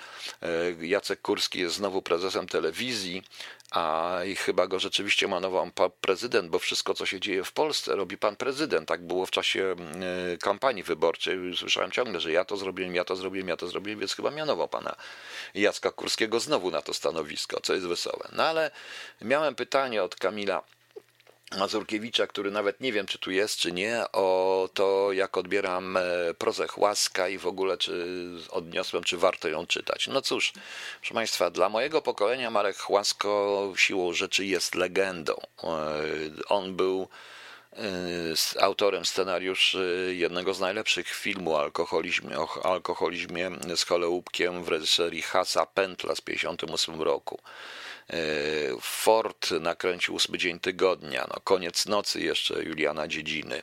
[0.80, 3.22] Jacek Kurski jest znowu prezesem telewizji,
[3.74, 7.96] a i chyba go rzeczywiście manował pan prezydent, bo wszystko, co się dzieje w Polsce,
[7.96, 8.88] robi pan prezydent.
[8.88, 9.74] Tak było w czasie
[10.40, 11.56] kampanii wyborczej.
[11.56, 14.68] Słyszałem ciągle, że ja to zrobiłem, ja to zrobiłem, ja to zrobiłem, więc chyba mianował
[14.68, 14.96] pana
[15.54, 18.28] Jacka Kurskiego znowu na to stanowisko, co jest wesołe.
[18.32, 18.70] No ale
[19.22, 20.62] miałem pytanie od Kamila
[21.52, 26.02] Mazurkiewicza, który nawet nie wiem, czy tu jest, czy nie, o to, jak odbieram e,
[26.38, 28.06] prozę Chłaska i w ogóle, czy
[28.50, 30.06] odniosłem, czy warto ją czytać.
[30.06, 30.52] No cóż,
[31.00, 35.34] proszę Państwa, dla mojego pokolenia Marek Chłasko siłą rzeczy jest legendą.
[35.64, 35.68] E,
[36.48, 37.08] on był
[37.72, 45.22] e, autorem scenariuszy jednego z najlepszych filmów o alkoholizmie, o alkoholizmie z Holełupkiem w reżyserii
[45.22, 47.40] Hasa Pętla z 1958 roku.
[48.10, 48.16] E,
[48.80, 53.62] Ford nakręcił ósmy dzień tygodnia, no, koniec nocy jeszcze Juliana Dziedziny.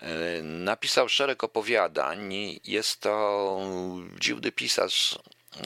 [0.00, 2.34] E, napisał szereg opowiadań.
[2.64, 3.60] Jest to
[4.20, 5.18] dziwny pisarz.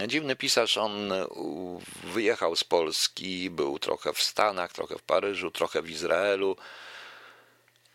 [0.08, 1.12] Dziwny pisarz, on
[2.04, 6.56] wyjechał z Polski, był trochę w Stanach, trochę w Paryżu, trochę w Izraelu.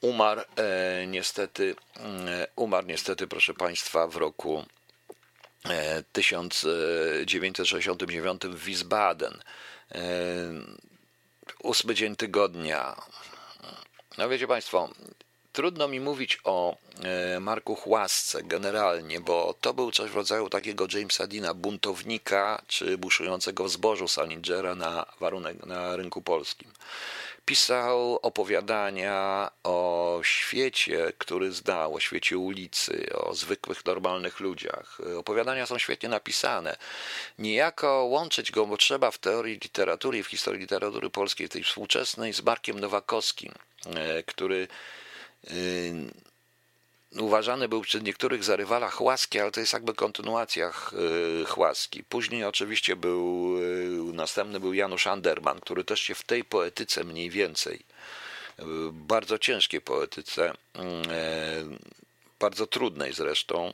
[0.02, 0.46] Umarł e,
[1.08, 4.66] niestety, e, umarł niestety, proszę Państwa, w roku
[6.14, 9.42] 1969 w Wiesbaden.
[11.64, 12.96] Ósmy dzień tygodnia.
[14.18, 14.90] No wiecie Państwo,
[15.54, 20.88] trudno mi mówić o e, Marku Chłasce generalnie, bo to był coś w rodzaju takiego
[20.94, 26.72] Jamesa Dina, buntownika czy buszującego w zbożu Salingera na, warunek, na rynku polskim
[27.48, 34.98] pisał opowiadania o świecie, który znał, o świecie ulicy, o zwykłych, normalnych ludziach.
[35.18, 36.78] Opowiadania są świetnie napisane.
[37.40, 42.34] Niejako łączyć go, bo trzeba w teorii literatury i w historii literatury polskiej, tej współczesnej,
[42.34, 43.54] z Markiem Nowakowskim,
[43.86, 44.68] e, który
[45.48, 45.52] e,
[47.20, 52.04] uważany był przez niektórych za rywala Chłaski, ale to jest jakby kontynuacja e, Chłaski.
[52.04, 57.30] Później oczywiście był, e, następny był Janusz Anderman, który też się w tej poetyce mniej
[57.30, 57.80] więcej,
[58.60, 60.54] e, bardzo ciężkiej poetyce,
[62.40, 63.74] bardzo trudnej zresztą,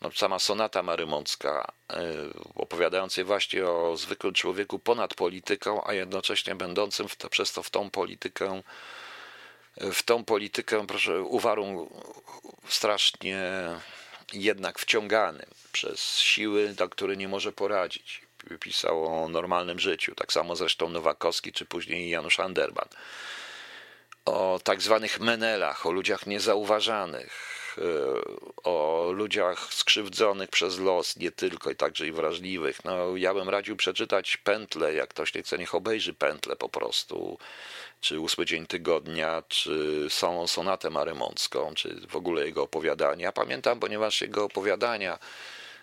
[0.00, 1.72] no, sama sonata marymącka,
[2.54, 7.90] opowiadającej właśnie o zwykłym człowieku ponad polityką, a jednocześnie będącym to, przez to w tą
[7.90, 8.62] politykę
[9.76, 11.88] w tą politykę, proszę, uwarun
[12.68, 13.40] strasznie
[14.32, 18.24] jednak wciąganym przez siły, do które nie może poradzić.
[18.60, 22.88] Pisał o normalnym życiu, tak samo zresztą Nowakowski, czy później Janusz Anderman.
[24.24, 27.63] O tak zwanych menelach, o ludziach niezauważanych,
[28.64, 32.84] o ludziach skrzywdzonych przez los, nie tylko, i także i wrażliwych.
[32.84, 37.38] No, ja bym radził przeczytać Pętle, jak ktoś nie chce, niech obejrzy Pętle po prostu
[38.04, 43.32] czy Ósmy Dzień Tygodnia, czy samą sonatę marymącką, czy w ogóle jego opowiadania.
[43.32, 45.18] Pamiętam, ponieważ jego opowiadania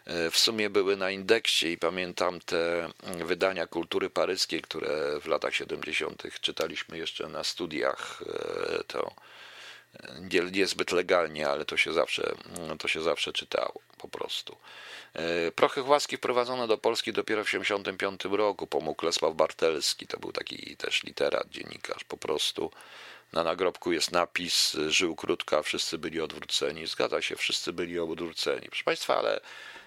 [0.05, 2.89] e, w sumie były na indeksie i pamiętam te
[3.25, 6.23] wydania kultury paryskiej, które w latach 70.
[6.41, 8.23] czytaliśmy jeszcze na studiach.
[8.79, 9.13] E, to
[10.51, 12.35] niezbyt legalnie, ale to się zawsze,
[12.79, 14.57] to się zawsze czytało po prostu.
[15.13, 18.67] E, prochy Chłaski wprowadzono do Polski dopiero w 1975 roku.
[18.67, 22.71] Pomógł Lesław Bartelski, to był taki też literat, dziennikarz po prostu.
[23.33, 26.87] Na nagrobku jest napis, żył krótko, a wszyscy byli odwróceni.
[26.87, 28.67] Zgadza się, wszyscy byli odwróceni.
[28.67, 29.41] Proszę Państwa, ale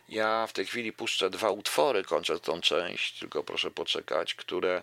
[0.09, 4.83] ja w tej chwili puszczę dwa utwory, kończę tą część, tylko proszę poczekać, które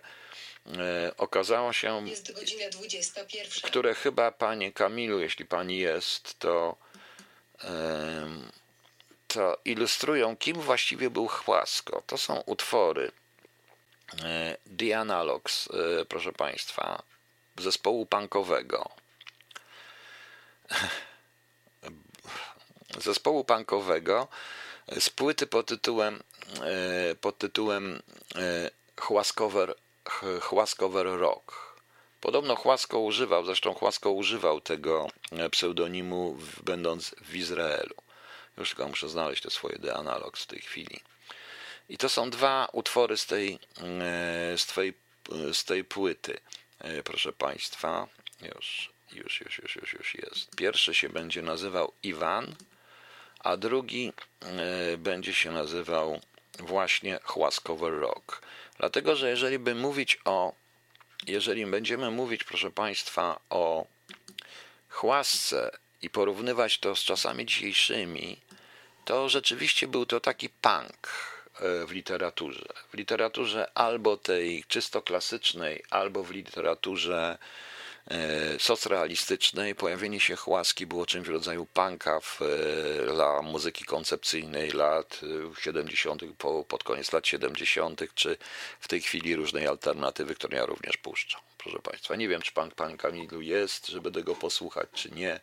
[1.18, 2.10] okazało się...
[2.10, 3.52] Jest godzina 21.
[3.64, 6.78] Które chyba, Panie Kamilu, jeśli Pani jest, to
[9.34, 12.04] to ilustrują, kim właściwie był Chłasko.
[12.08, 13.12] To są utwory
[14.24, 17.04] e, The Analogs, e, proszę Państwa,
[17.58, 18.90] zespołu punkowego.
[22.98, 24.28] Zespołu punkowego
[25.00, 26.24] z płyty pod tytułem,
[26.64, 28.02] e, pod tytułem
[29.00, 29.76] Chłaskover,
[30.42, 31.76] Chłaskover Rock.
[32.22, 35.08] Podobno Chłasko używał, zresztą Chłasko używał tego
[35.52, 37.96] pseudonimu będąc w Izraelu.
[38.58, 41.00] Już tylko muszę znaleźć te swoje The Analogs w tej chwili.
[41.90, 44.94] I to są dwa utwory z tej, e, z tej,
[45.54, 46.40] z tej płyty,
[46.80, 48.08] e, proszę Państwa.
[48.56, 50.56] Już, już, już, już, już, już jest.
[50.56, 52.56] Pierwszy się będzie nazywał Iwan,
[53.40, 56.22] a drugi e, będzie się nazywał
[56.60, 58.42] właśnie Chłaskover Rock.
[58.82, 60.54] Dlatego, że jeżeli by mówić o,
[61.28, 63.86] jeżeli będziemy mówić, proszę Państwa, o
[64.90, 68.38] chłasce i porównywać to z czasami dzisiejszymi,
[69.06, 71.08] to rzeczywiście był to taki punk
[71.60, 72.66] e, w literaturze.
[72.90, 77.38] W literaturze albo tej czysto klasycznej, albo w literaturze
[78.60, 85.22] socrealistycznej pojawienie się Chłaski było czymś w rodzaju punka w, e, dla muzyki koncepcyjnej lat
[85.60, 88.38] 70., po, pod koniec lat 70., czy
[88.80, 91.42] w tej chwili różnej alternatywy, którą ja również puszczam.
[91.58, 95.40] Proszę Państwa, nie wiem, czy pan, pan Kamilu jest, żeby tego posłuchać, czy nie.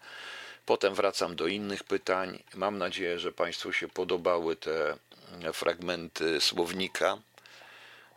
[0.66, 2.42] Potem wracam do innych pytań.
[2.54, 4.96] Mam nadzieję, że Państwu się podobały te
[5.52, 7.18] fragmenty słownika.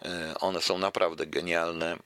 [0.06, 1.98] E, one są naprawdę genialne.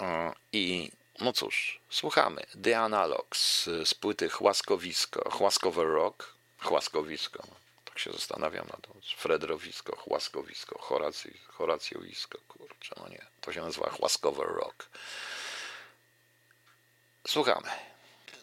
[0.00, 2.46] E, I no cóż, słuchamy.
[2.62, 7.42] The Analogs z płyty Chłaskowisko, Chłaskowe Rock, Chłaskowisko.
[7.84, 8.94] Tak się zastanawiam na to.
[9.16, 13.26] Fredrowisko, Chłaskowisko, Horacy, Horacjowisko, kurczę, no nie.
[13.40, 14.88] To się nazywa Chłaskowe Rock.
[17.26, 17.68] Słuchamy.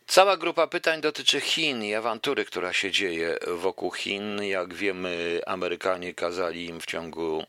[0.08, 4.44] Cała grupa pytań dotyczy Chin i awantury, która się dzieje wokół Chin.
[4.44, 7.44] Jak wiemy, Amerykanie kazali im w ciągu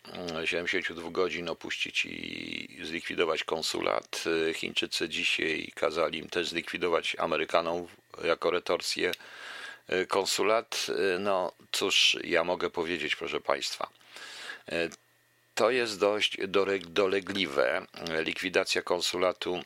[0.45, 4.25] 72 mm, godzin opuścić i zlikwidować konsulat.
[4.55, 7.87] Chińczycy dzisiaj kazali im też zlikwidować Amerykanom
[8.25, 9.12] jako retorsję
[9.92, 10.87] y, konsulat.
[10.88, 13.88] Y, no cóż, ja mogę powiedzieć, proszę Państwa.
[15.57, 16.37] To jest dość
[16.88, 17.87] dolegliwe.
[18.25, 19.61] Likwidacja konsulatu,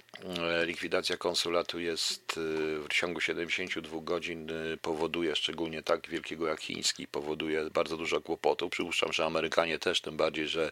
[0.65, 2.41] likwidacja konsulatu jest y,
[2.79, 8.71] w ciągu 72 godzin y, powoduje, szczególnie tak wielkiego jak chiński, powoduje bardzo dużo kłopotów.
[8.71, 10.71] Przypuszczam, że Amerykanie też, tym bardziej, że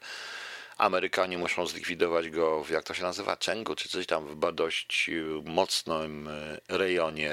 [0.76, 5.10] Amerykanie muszą zlikwidować go w, jak to się nazywa, Czengu, czy coś tam w dość
[5.44, 6.30] mocnym
[6.68, 7.32] rejonie,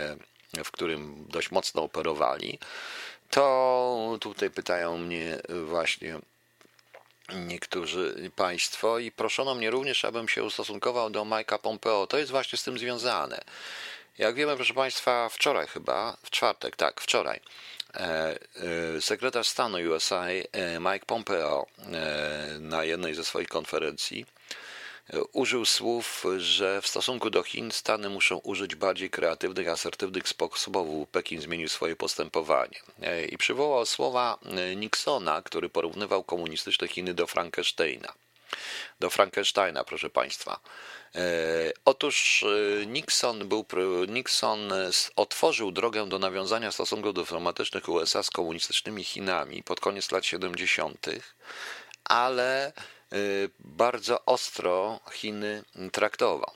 [0.63, 2.59] w którym dość mocno operowali.
[3.29, 6.19] To tutaj pytają mnie właśnie
[7.33, 12.07] niektórzy państwo i proszono mnie również, abym się ustosunkował do Mike'a Pompeo.
[12.07, 13.41] To jest właśnie z tym związane.
[14.17, 17.39] Jak wiemy, proszę Państwa, wczoraj chyba, w czwartek, tak, wczoraj,
[17.93, 21.65] e, e, sekretarz stanu USA e, Mike Pompeo
[22.59, 24.25] na jednej ze swoich konferencji
[25.33, 31.09] użył słów, że w stosunku do Chin Stany muszą użyć bardziej kreatywnych, asertywnych sposobów.
[31.09, 32.79] Pekin zmienił swoje postępowanie.
[33.01, 38.13] E, I przywołał słowa e, Nixona, który porównywał komunistyczne Chiny do Frankensteina.
[38.99, 40.59] Do Frankensteina, proszę Państwa.
[41.15, 41.21] E,
[41.85, 42.45] otóż
[42.87, 43.65] Nixon, był,
[44.07, 44.73] Nixon
[45.15, 51.07] otworzył drogę do nawiązania stosunków dyplomatycznych USA z komunistycznymi Chinami pod koniec lat 70.,
[52.03, 52.73] ale
[53.59, 56.51] bardzo ostro Chiny traktował.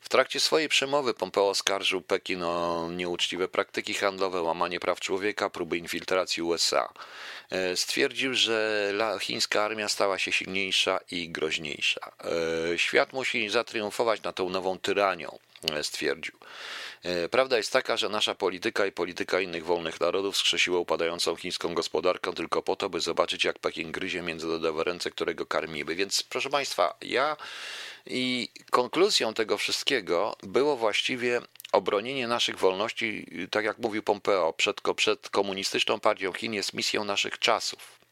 [0.00, 5.78] W trakcie swojej przemowy Pompeo oskarżył Pekin o nieuczciwe praktyki handlowe, łamanie praw człowieka, próby
[5.78, 6.92] infiltracji USA.
[7.72, 12.12] Y, stwierdził, że chińska armia stała się silniejsza i groźniejsza.
[12.74, 15.38] Y, świat musi zatriumfować nad tą nową tyranią,
[15.82, 16.34] stwierdził.
[17.02, 21.74] E, prawda jest taka, że nasza polityka i polityka innych wolnych narodów skrzesiła upadającą chińską
[21.74, 25.94] gospodarkę tylko po to, by zobaczyć, jak Pekin gryzie międzynarodowe ręce, którego karmimy.
[25.94, 27.36] Więc proszę Państwa, ja
[28.06, 31.40] i konkluzją tego wszystkiego było właściwie
[31.72, 37.38] obronienie naszych wolności, tak jak mówił Pompeo, przed, przed komunistyczną partią Chin jest misją naszych
[37.38, 38.05] czasów.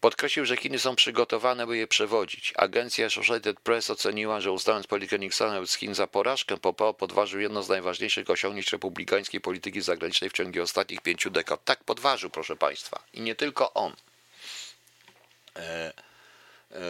[0.00, 2.52] Podkreślił, że Chiny są przygotowane, by je przewodzić.
[2.56, 7.62] Agencja Associated Press oceniła, że uznając politykę Nixona z Chin za porażkę, Pompeo podważył jedno
[7.62, 11.64] z najważniejszych osiągnięć republikańskiej polityki zagranicznej w ciągu ostatnich pięciu dekad.
[11.64, 13.02] Tak podważył, proszę Państwa.
[13.14, 13.92] I nie tylko on.
[15.56, 15.92] E,
[16.70, 16.82] e,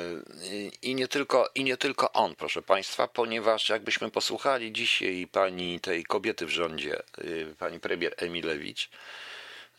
[0.82, 6.04] I nie, tylko, I nie tylko on, proszę Państwa, ponieważ jakbyśmy posłuchali dzisiaj pani tej
[6.04, 8.90] kobiety w rządzie, y, pani premier Emilewicz,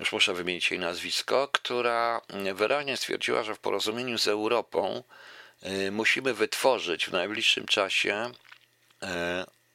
[0.01, 2.21] już muszę wymienić jej nazwisko, która
[2.53, 5.03] wyraźnie stwierdziła, że w porozumieniu z Europą
[5.65, 8.31] y, musimy wytworzyć w najbliższym czasie
[9.03, 9.07] y,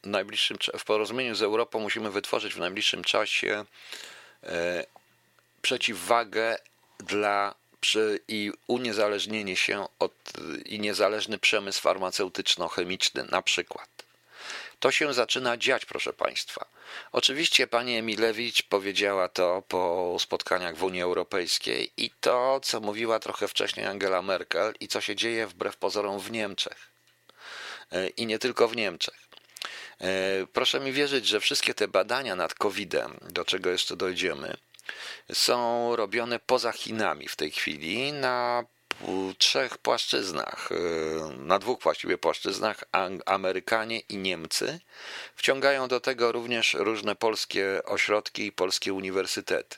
[0.02, 3.64] w, najbliższym, w porozumieniu z Europą musimy wytworzyć w najbliższym czasie
[4.44, 4.48] y,
[5.62, 6.58] przeciwwagę
[6.98, 7.54] dla
[8.28, 10.12] i uniezależnienie się od
[10.64, 14.06] i niezależny przemysł farmaceutyczno-chemiczny na przykład.
[14.80, 16.66] To się zaczyna dziać, proszę Państwa.
[17.12, 23.48] Oczywiście pani Emilewicz powiedziała to po spotkaniach w Unii Europejskiej i to, co mówiła trochę
[23.48, 26.90] wcześniej Angela Merkel i co się dzieje wbrew pozorom w Niemczech.
[27.92, 29.28] E, I nie tylko w Niemczech.
[30.00, 34.56] E, proszę mi wierzyć, że wszystkie te badania nad COVID-em, do czego jeszcze dojdziemy,
[35.32, 38.64] są robione poza Chinami w tej chwili na
[39.38, 42.85] trzech płaszczyznach, y, na dwóch właściwie płaszczyznach,
[43.26, 44.80] Amerykanie i Niemcy.
[45.37, 49.77] Wciągają do tego również różne polskie ośrodki i polskie uniwersytety.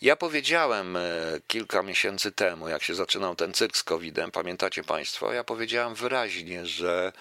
[0.00, 5.32] Ja powiedziałem y, kilka miesięcy temu, jak się zaczynał ten cyrk z COVID-em, pamiętacie Państwo,
[5.32, 7.12] ja powiedziałem wyraźnie, że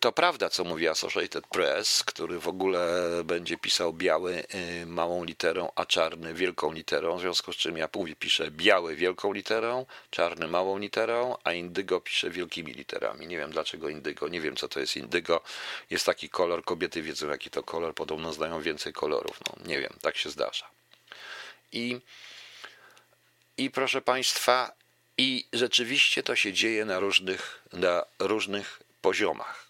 [0.00, 5.72] to prawda, co mówi Associated Press, który w ogóle będzie pisał biały e, małą literą,
[5.74, 10.48] a czarny wielką literą, w związku z czym ja mówię, piszę biały wielką literą, czarny
[10.48, 13.26] małą literą, a indygo piszę wielkimi literami.
[13.26, 15.40] Nie wiem dlaczego indygo, nie wiem co to jest indygo.
[15.90, 19.40] Jest taki kolor, kobiety wiedzą jaki to kolor, podobno znają więcej kolorów.
[19.46, 20.66] No, nie wiem, tak się zdarza.
[21.72, 22.00] I,
[23.56, 24.72] i proszę Państwa,
[25.18, 29.68] i rzeczywiście to się dzieje na różnych, na różnych poziomach.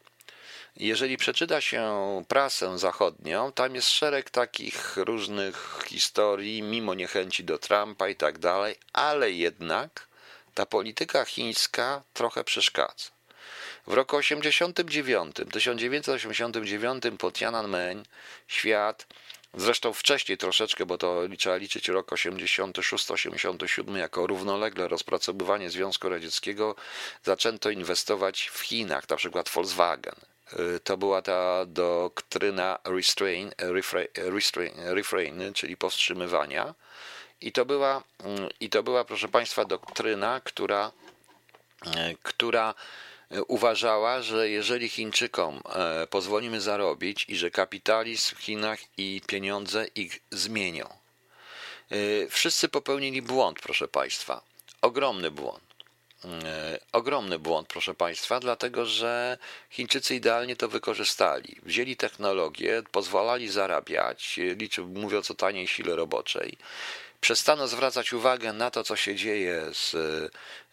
[0.76, 1.84] Jeżeli przeczyta się
[2.28, 8.74] prasę zachodnią, tam jest szereg takich różnych historii, mimo niechęci do Trumpa i tak dalej,
[8.92, 10.06] ale jednak
[10.54, 13.10] ta polityka chińska trochę przeszkadza.
[13.86, 18.04] W roku 89, 1989 pod Tiananmen
[18.48, 19.06] świat
[19.54, 26.74] Zresztą wcześniej troszeczkę, bo to trzeba liczyć rok 86-87 jako równolegle rozpracowywanie Związku Radzieckiego,
[27.24, 30.14] zaczęto inwestować w Chinach, na przykład Volkswagen.
[30.52, 34.08] Y, to była ta doktryna restrain, refrain,
[34.76, 36.74] refrain, czyli powstrzymywania.
[37.40, 38.02] I to była, y,
[38.60, 40.92] i to była, proszę Państwa, doktryna, która,
[41.86, 41.90] y,
[42.22, 42.74] która
[43.46, 50.20] uważała, że jeżeli Chińczykom e, pozwolimy zarobić i że kapitalizm w Chinach i pieniądze ich
[50.30, 50.88] zmienią.
[51.90, 51.96] E,
[52.28, 54.42] wszyscy popełnili błąd, proszę Państwa.
[54.82, 55.62] Ogromny błąd.
[56.24, 59.38] E, ogromny błąd, proszę Państwa, dlatego że
[59.70, 61.56] Chińczycy idealnie to wykorzystali.
[61.62, 66.56] Wzięli technologię, pozwalali zarabiać, liczę, mówiąc o taniej sile roboczej,
[67.22, 69.94] przestano zwracać uwagę na to, co się dzieje z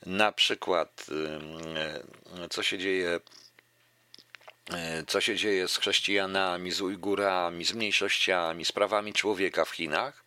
[0.06, 1.06] na przykład
[2.50, 3.20] co się dzieje
[5.08, 10.24] co się dzieje z chrześcijanami, z Ujgurami, z mniejszościami, z prawami człowieka w Chinach,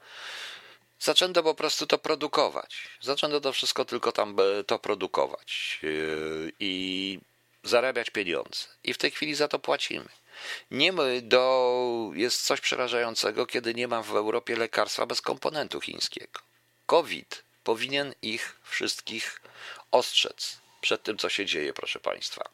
[1.00, 2.88] zaczęto po prostu to produkować.
[3.00, 5.80] Zaczęto to wszystko tylko tam e, to produkować
[6.60, 7.18] i
[7.62, 8.66] zarabiać pieniądze.
[8.84, 10.08] I w tej chwili za to płacimy.
[10.70, 16.40] Nie do, jest coś przerażającego, kiedy nie ma w Europie lekarstwa bez komponentu chińskiego.
[16.86, 19.40] COVID powinien ich wszystkich
[19.90, 22.51] ostrzec przed tym, co się dzieje, proszę Państwa.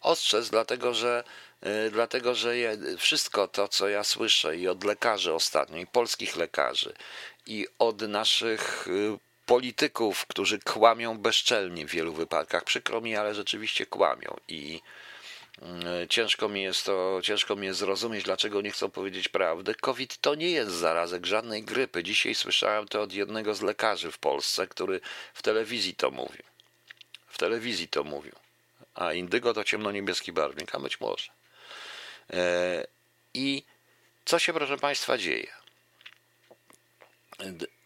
[0.00, 1.24] Ostrzec, dlatego że,
[1.86, 2.54] y, dlatego, że
[2.98, 6.94] wszystko to, co ja słyszę i od lekarzy ostatnio, i polskich lekarzy,
[7.46, 13.86] i od naszych y, polityków, którzy kłamią bezczelnie w wielu wypadkach, przykro mi, ale rzeczywiście
[13.86, 14.80] kłamią i
[16.08, 19.74] ciężko mi jest to, ciężko mi jest zrozumieć, dlaczego nie chcą powiedzieć prawdy.
[19.74, 22.02] COVID to nie jest zarazek żadnej grypy.
[22.02, 25.00] Dzisiaj słyszałem to od jednego z lekarzy w Polsce, który
[25.34, 26.42] w telewizji to mówił.
[27.28, 28.32] W telewizji to mówił.
[28.94, 31.32] A indygo to ciemno-niebieski barwnik, a być może.
[32.32, 32.86] E,
[33.34, 33.62] I
[34.24, 35.52] co się, proszę Państwa, dzieje?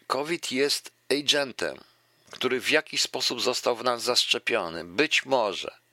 [0.06, 1.78] COVID jest agentem,
[2.30, 4.84] który w jakiś sposób został w nas zaszczepiony.
[4.84, 5.85] Być może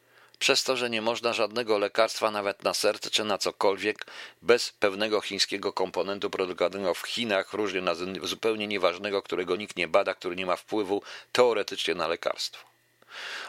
[0.44, 4.06] przez to, że nie można żadnego lekarstwa nawet na serce czy na cokolwiek
[4.42, 7.82] bez pewnego chińskiego komponentu produkowanego w Chinach, różnie
[8.24, 12.68] zupełnie nieważnego, którego nikt nie bada, który nie ma wpływu teoretycznie na lekarstwo.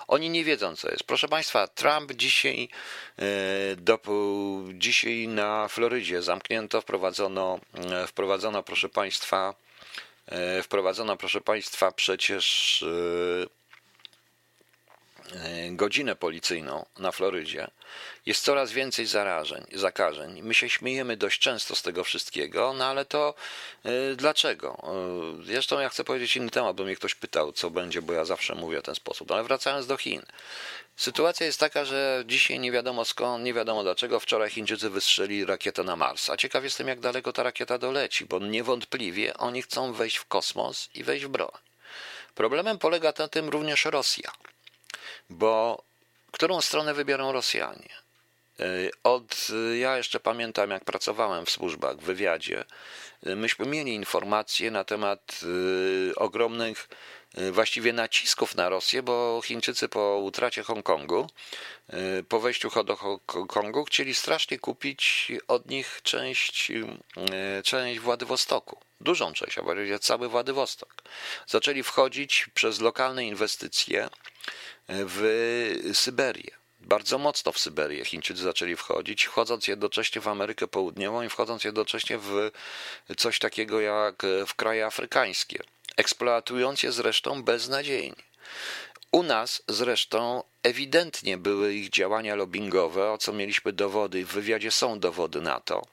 [0.09, 1.05] Oni nie wiedzą, co jest.
[1.05, 2.69] Proszę Państwa, Trump dzisiaj,
[3.19, 3.23] e,
[3.77, 3.99] do,
[4.75, 9.55] dzisiaj na Florydzie zamknięto, wprowadzono, e, wprowadzono, proszę Państwa,
[10.27, 12.85] e, wprowadzono, proszę Państwa, przecież
[15.71, 17.67] godzinę policyjną na Florydzie,
[18.27, 20.43] jest coraz więcej zarażeń, zakażeń.
[20.43, 23.35] My się śmiejemy dość często z tego wszystkiego, no ale to
[23.85, 24.83] yy, dlaczego?
[25.39, 28.25] Yy, zresztą ja chcę powiedzieć inny temat, bo mnie ktoś pytał, co będzie, bo ja
[28.25, 29.31] zawsze mówię w ten sposób.
[29.31, 30.23] Ale wracając do Chin.
[30.97, 35.85] Sytuacja jest taka, że dzisiaj nie wiadomo skąd, nie wiadomo dlaczego, wczoraj Chińczycy wystrzelili rakietę
[35.85, 36.31] na Mars.
[36.31, 40.89] A ciekaw jestem, jak daleko ta rakieta doleci, bo niewątpliwie oni chcą wejść w kosmos
[40.95, 41.51] i wejść w broń.
[42.35, 44.33] Problemem polega na tym również Rosja
[45.31, 45.83] bo
[46.31, 48.05] którą stronę wybiorą Rosjanie?
[48.61, 49.49] Y, od,
[49.81, 52.65] ja jeszcze pamiętam, jak pracowałem w służbach, w wywiadzie,
[53.27, 56.89] y, myśmy mieli informacje na temat y, ogromnych
[57.53, 61.27] właściwie nacisków na Rosję, bo Chińczycy po utracie Hongkongu,
[62.29, 66.73] po wejściu do Hongkongu, chcieli strasznie kupić od nich część,
[67.65, 68.79] część Władywostoku.
[69.01, 71.03] Dużą część, a właściwie cały Władywostok.
[71.47, 74.09] Zaczęli wchodzić przez lokalne inwestycje
[74.89, 76.51] w Syberię.
[76.81, 82.19] Bardzo mocno w Syberię Chińczycy zaczęli wchodzić, wchodząc jednocześnie w Amerykę Południową i wchodząc jednocześnie
[82.19, 82.51] w
[83.17, 85.63] coś takiego jak w kraje afrykańskie,
[85.97, 88.23] eksploatując je zresztą beznadziejnie.
[89.13, 94.71] U nas zresztą ewidentnie były ich działania lobbyingowe, o co mieliśmy dowody i w wywiadzie
[94.71, 95.87] są dowody na to.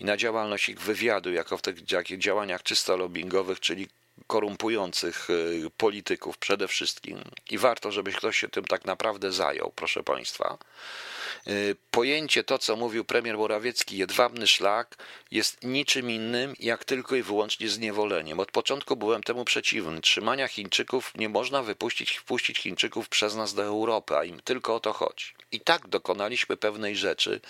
[0.00, 1.84] I na działalność ich wywiadu, jako w tych
[2.18, 3.88] działaniach czysto lobbyingowych, czyli
[4.26, 10.02] korumpujących y, polityków przede wszystkim i warto, żeby ktoś się tym tak naprawdę zajął, proszę
[10.02, 10.58] Państwa.
[11.48, 14.96] Y, pojęcie to, co mówił premier Morawiecki, jedwabny szlak,
[15.30, 18.40] jest niczym innym, jak tylko i wyłącznie zniewoleniem.
[18.40, 20.00] Od początku byłem temu przeciwny.
[20.00, 24.80] Trzymania Chińczyków nie można wypuścić, wpuścić Chińczyków przez nas do Europy, a im tylko o
[24.80, 25.26] to chodzi.
[25.52, 27.40] I tak dokonaliśmy pewnej rzeczy,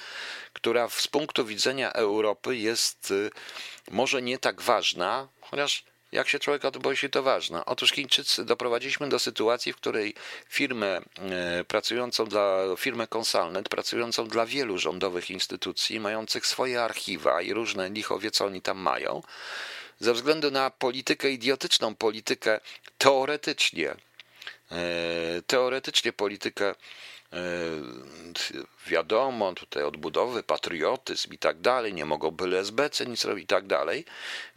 [0.52, 3.30] która z punktu widzenia Europy jest y,
[3.90, 5.84] może nie tak ważna, chociaż
[6.14, 7.64] jak się człowiek o tym to ważne.
[7.64, 10.14] Otóż Chińczycy doprowadziliśmy do sytuacji, w której
[10.48, 17.52] firmę e, pracującą dla, firmę Consulnet, pracującą dla wielu rządowych instytucji, mających swoje archiwa i
[17.52, 19.22] różne lichowie, co oni tam mają,
[20.00, 22.60] ze względu na politykę, idiotyczną politykę,
[22.98, 24.76] teoretycznie, e,
[25.46, 26.74] teoretycznie politykę
[28.86, 33.66] wiadomo, tutaj odbudowy, patriotyzm i tak dalej, nie mogą byle SBC nic robić i tak
[33.66, 34.04] dalej.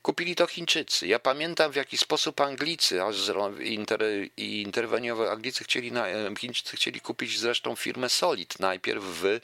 [0.02, 1.08] Kupili to Chińczycy.
[1.08, 3.16] Ja pamiętam w jaki sposób Anglicy, aż
[3.60, 4.02] inter,
[4.38, 9.40] interweniowe Anglicy chcieli, e, Chińczycy chcieli kupić zresztą firmę Solid najpierw w, e,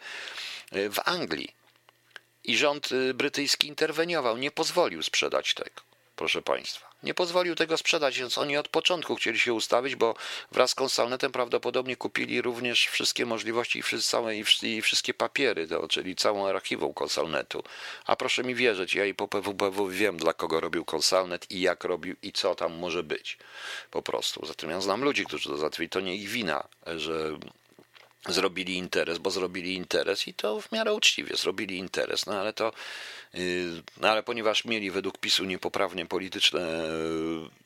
[0.89, 1.53] w Anglii.
[2.43, 5.81] I rząd brytyjski interweniował, nie pozwolił sprzedać tego,
[6.15, 10.15] proszę Państwa nie pozwolił tego sprzedać, więc oni od początku chcieli się ustawić, bo
[10.51, 16.15] wraz z Consalnetem prawdopodobnie kupili również wszystkie możliwości i, całe, i wszystkie papiery, to, czyli
[16.15, 17.63] całą archiwą Consalnetu.
[18.05, 21.83] A proszę mi wierzyć, ja i po PWPW wiem, dla kogo robił Consalnet i jak
[21.83, 23.37] robił i co tam może być.
[23.91, 24.45] Po prostu.
[24.45, 25.89] Zatem ja znam ludzi, którzy to zatwierdzili.
[25.89, 27.37] To nie ich wina, że
[28.29, 32.71] zrobili interes, bo zrobili interes i to w miarę uczciwie zrobili interes, no ale to
[33.35, 36.63] Y, no ale ponieważ mieli według PiSu niepoprawnie polityczne y,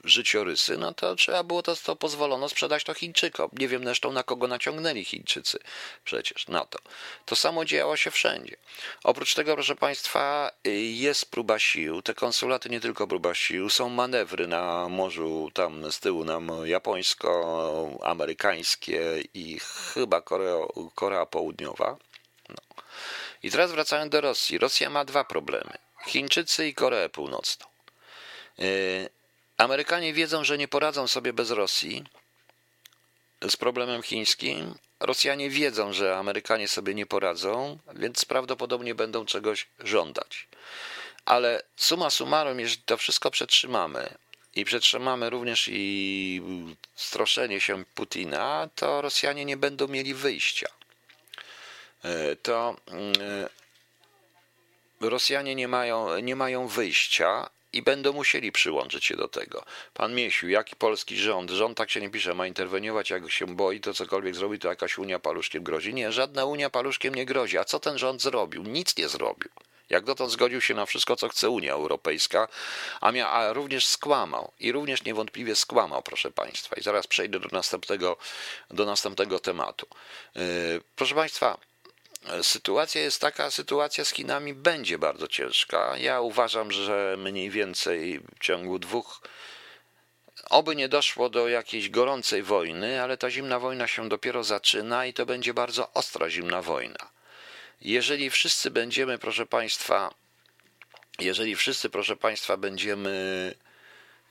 [0.04, 3.50] życiorysy, no to trzeba było to, to pozwolono sprzedać to Chińczykom.
[3.54, 5.60] Nie wiem zresztą na kogo naciągnęli Chińczycy
[6.04, 6.80] przecież na to.
[7.26, 8.56] To samo działo się wszędzie.
[9.04, 12.02] Oprócz tego, proszę Państwa, y, jest próba sił.
[12.02, 19.00] Te konsulaty nie tylko próba sił, są manewry na morzu tam z tyłu nam japońsko-amerykańskie
[19.34, 19.60] i
[19.94, 20.47] chyba Korea,
[20.96, 21.98] Korea Południowa.
[22.50, 22.56] No.
[23.44, 24.58] I teraz wracając do Rosji.
[24.58, 25.78] Rosja ma dwa problemy:
[26.08, 27.66] Chińczycy i Koreę Północną.
[28.58, 29.10] Yy,
[29.58, 32.04] Amerykanie wiedzą, że nie poradzą sobie bez Rosji
[33.50, 34.76] z problemem chińskim.
[35.00, 40.48] Rosjanie wiedzą, że Amerykanie sobie nie poradzą, więc prawdopodobnie będą czegoś żądać.
[41.26, 44.18] Ale suma summarum, jeżeli to wszystko przetrzymamy
[44.58, 46.42] i przetrzymamy również i
[46.96, 50.68] stroszenie się Putina, to Rosjanie nie będą mieli wyjścia.
[52.04, 53.14] E, to mm,
[55.02, 59.66] e, Rosjanie nie mają, nie mają wyjścia i będą musieli przyłączyć się do tego.
[59.94, 61.52] Pan Miesiu, jaki polski rząd?
[61.52, 64.98] Rząd tak się nie pisze, ma interweniować, jak się boi, to cokolwiek zrobi, to jakaś
[64.98, 65.94] Unia paluszkiem grozi.
[65.94, 67.58] Nie, żadna Unia paluszkiem nie grozi.
[67.58, 68.64] A co ten rząd zrobił?
[68.64, 69.50] Nic nie zrobił.
[69.90, 72.48] Jak dotąd zgodził się na wszystko, co chce Unia Europejska,
[73.02, 74.52] a, mia, a również skłamał.
[74.60, 76.76] I również niewątpliwie skłamał, proszę Państwa.
[76.76, 78.18] I zaraz przejdę do następnego,
[78.70, 79.88] do następnego tematu.
[80.36, 80.42] Yy,
[80.96, 81.58] proszę Państwa,
[82.42, 85.98] Sytuacja jest taka, sytuacja z Chinami będzie bardzo ciężka.
[85.98, 89.22] Ja uważam, że mniej więcej w ciągu dwóch,
[90.50, 95.14] oby nie doszło do jakiejś gorącej wojny, ale ta zimna wojna się dopiero zaczyna i
[95.14, 97.17] to będzie bardzo ostra zimna wojna.
[97.82, 100.14] Jeżeli wszyscy będziemy, proszę Państwa,
[101.20, 103.54] jeżeli wszyscy, proszę Państwa, będziemy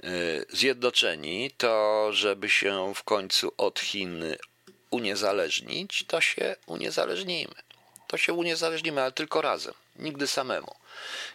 [0.05, 0.09] e,
[0.49, 4.25] zjednoczeni, to żeby się w końcu od Chin
[4.91, 7.67] uniezależnić, to się uniezależnijmy
[8.07, 10.75] to się uniezależnimy, ale tylko razem, nigdy samemu.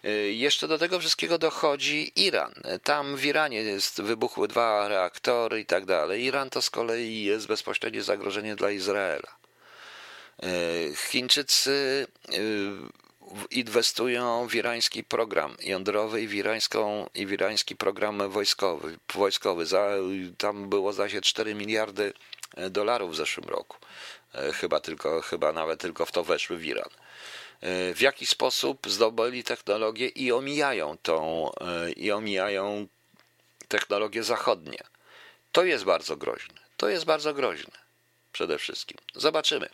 [0.05, 2.53] Y, jeszcze do tego wszystkiego dochodzi Iran.
[2.83, 6.23] Tam w Iranie jest, wybuchły dwa reaktory i tak dalej.
[6.23, 9.40] Iran to z kolei jest bezpośrednie zagrożenie dla Izraela.
[10.43, 12.37] Y, Chińczycy y,
[13.51, 18.97] inwestują w irański program jądrowy i w, irańską, i w irański program wojskowy.
[19.13, 19.65] wojskowy.
[20.37, 22.13] Tam było zaś 4 miliardy
[22.69, 23.77] dolarów w zeszłym roku.
[24.33, 26.89] E, chyba tylko, chyba nawet tylko w to weszły w Iran.
[27.61, 32.87] E, w jaki sposób zdobyli technologię i omijają tą, e, i omijają
[33.67, 34.83] technologie zachodnie.
[35.51, 36.55] To jest bardzo groźne.
[36.77, 37.81] To jest bardzo groźne.
[38.31, 38.97] Przede wszystkim.
[39.15, 39.69] Zobaczymy.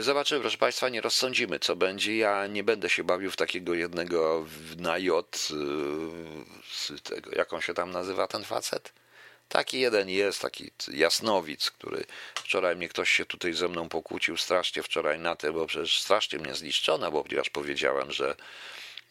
[0.00, 2.16] Zobaczymy, proszę Państwa, nie rozsądzimy, co będzie.
[2.16, 4.46] Ja nie będę się bawił w takiego jednego
[4.76, 5.48] na J,
[7.02, 8.92] tego, jak on się tam nazywa ten facet?
[9.48, 12.04] Taki jeden jest, taki jasnowic, który
[12.34, 16.38] wczoraj mnie ktoś się tutaj ze mną pokłócił strasznie wczoraj na tym, bo przecież strasznie
[16.38, 18.36] mnie zniszczono, bo ponieważ powiedziałem, że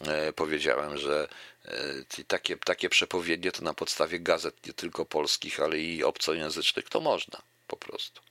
[0.07, 1.27] e, powiedziałem, że
[1.65, 6.99] e, takie, takie przepowiednie to na podstawie gazet nie tylko polskich, ale i obcojęzycznych to
[6.99, 8.21] można po prostu.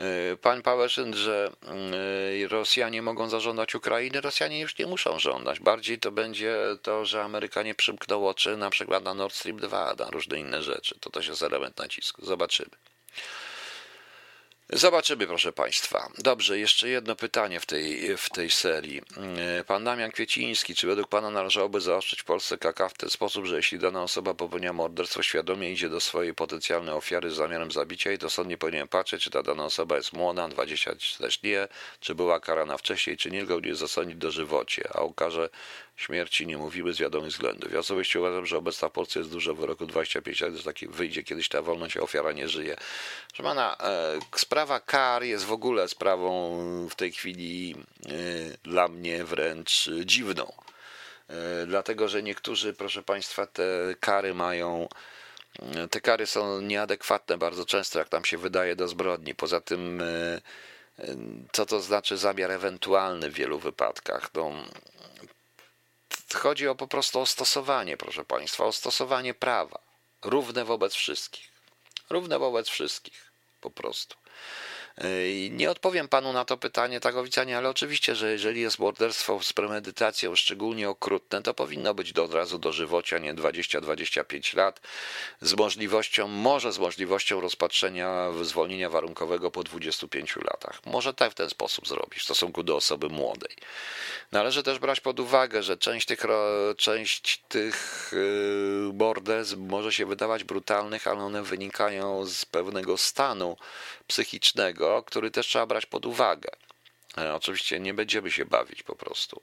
[0.00, 1.52] Y, Pan Pałeszyn, że
[2.44, 5.60] y, Rosjanie mogą zażądać Ukrainy, Rosjanie już nie muszą żądać.
[5.60, 10.10] Bardziej to będzie to, że Amerykanie przymkną oczy na przykład na Nord Stream 2, na
[10.10, 10.94] różne inne rzeczy.
[11.00, 12.24] To też jest element nacisku.
[12.24, 12.70] Zobaczymy.
[14.74, 16.08] Zobaczymy, proszę Państwa.
[16.18, 19.02] Dobrze, jeszcze jedno pytanie w tej, w tej serii.
[19.66, 23.56] Pan Damian Kwieciński, czy według Pana należałoby zaostrzyć w Polsce KK w ten sposób, że
[23.56, 28.18] jeśli dana osoba popełnia morderstwo, świadomie idzie do swojej potencjalnej ofiary z zamiarem zabicia i
[28.18, 31.68] to sąd nie powinien patrzeć, czy ta dana osoba jest młoda, 20 czy też nie,
[32.00, 35.48] czy była karana wcześniej, czy nie, go nie zasądzić do żywocie, a o karze
[35.96, 37.72] śmierci nie mówimy z wiadomych względów.
[37.72, 40.88] Ja osobiście uważam, że obecna w Polsce jest dużo w roku 25 lat, że taki
[40.88, 42.76] wyjdzie kiedyś ta wolność, a ofiara nie żyje.
[43.28, 46.58] Proszę pana, e, sprawa kar jest w ogóle sprawą
[46.90, 48.10] w tej chwili e,
[48.62, 50.52] dla mnie wręcz dziwną.
[51.28, 54.88] E, dlatego, że niektórzy, proszę państwa, te kary mają
[55.90, 59.34] te kary są nieadekwatne bardzo często, jak tam się wydaje, do zbrodni.
[59.34, 60.02] Poza tym,
[61.52, 64.30] co to znaczy zamiar ewentualny w wielu wypadkach?
[64.34, 64.52] No,
[66.34, 69.78] chodzi o po prostu o stosowanie, proszę Państwa, o stosowanie prawa.
[70.22, 71.52] Równe wobec wszystkich.
[72.10, 74.16] Równe wobec wszystkich, po prostu.
[75.50, 80.36] Nie odpowiem panu na to pytanie oficjalnie, ale oczywiście, że jeżeli jest morderstwo z premedytacją
[80.36, 84.80] szczególnie okrutne, to powinno być do, od razu dożywocia, nie 20-25 lat,
[85.40, 90.80] z możliwością, może z możliwością rozpatrzenia zwolnienia warunkowego po 25 latach.
[90.86, 93.56] Może tak w ten sposób zrobić w stosunku do osoby młodej.
[94.32, 96.22] Należy też brać pod uwagę, że część tych,
[96.76, 103.56] część tych y, morderstw może się wydawać brutalnych, ale one wynikają z pewnego stanu
[104.06, 106.50] psychicznego, który też trzeba brać pod uwagę.
[107.18, 109.42] E, oczywiście nie będziemy się bawić po prostu.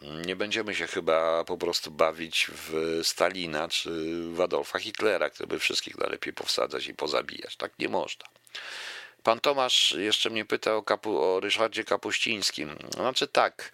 [0.00, 3.90] Nie będziemy się chyba po prostu bawić w Stalina czy
[4.32, 7.56] w Adolfa Hitlera, który by wszystkich najlepiej powsadzać i pozabijać.
[7.56, 8.24] Tak nie można.
[9.22, 12.78] Pan Tomasz jeszcze mnie pytał o, Kapu, o Ryszardzie Kapuścińskim.
[12.94, 13.72] Znaczy tak,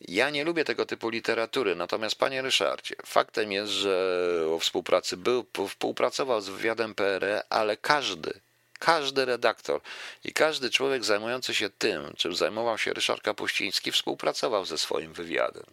[0.00, 5.46] ja nie lubię tego typu literatury, natomiast panie Ryszardzie, faktem jest, że o współpracy był,
[5.68, 8.40] współpracował z wywiadem PR, ale każdy,
[8.78, 9.80] każdy redaktor
[10.24, 15.64] i każdy człowiek zajmujący się tym, czym zajmował się Ryszard Kapuściński, współpracował ze swoim wywiadem.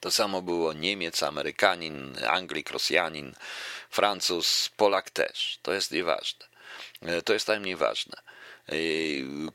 [0.00, 3.34] To samo było Niemiec, Amerykanin, Anglik, Rosjanin,
[3.90, 5.58] Francuz, Polak też.
[5.62, 6.46] To jest nieważne.
[7.24, 8.16] To jest najmniej ważne.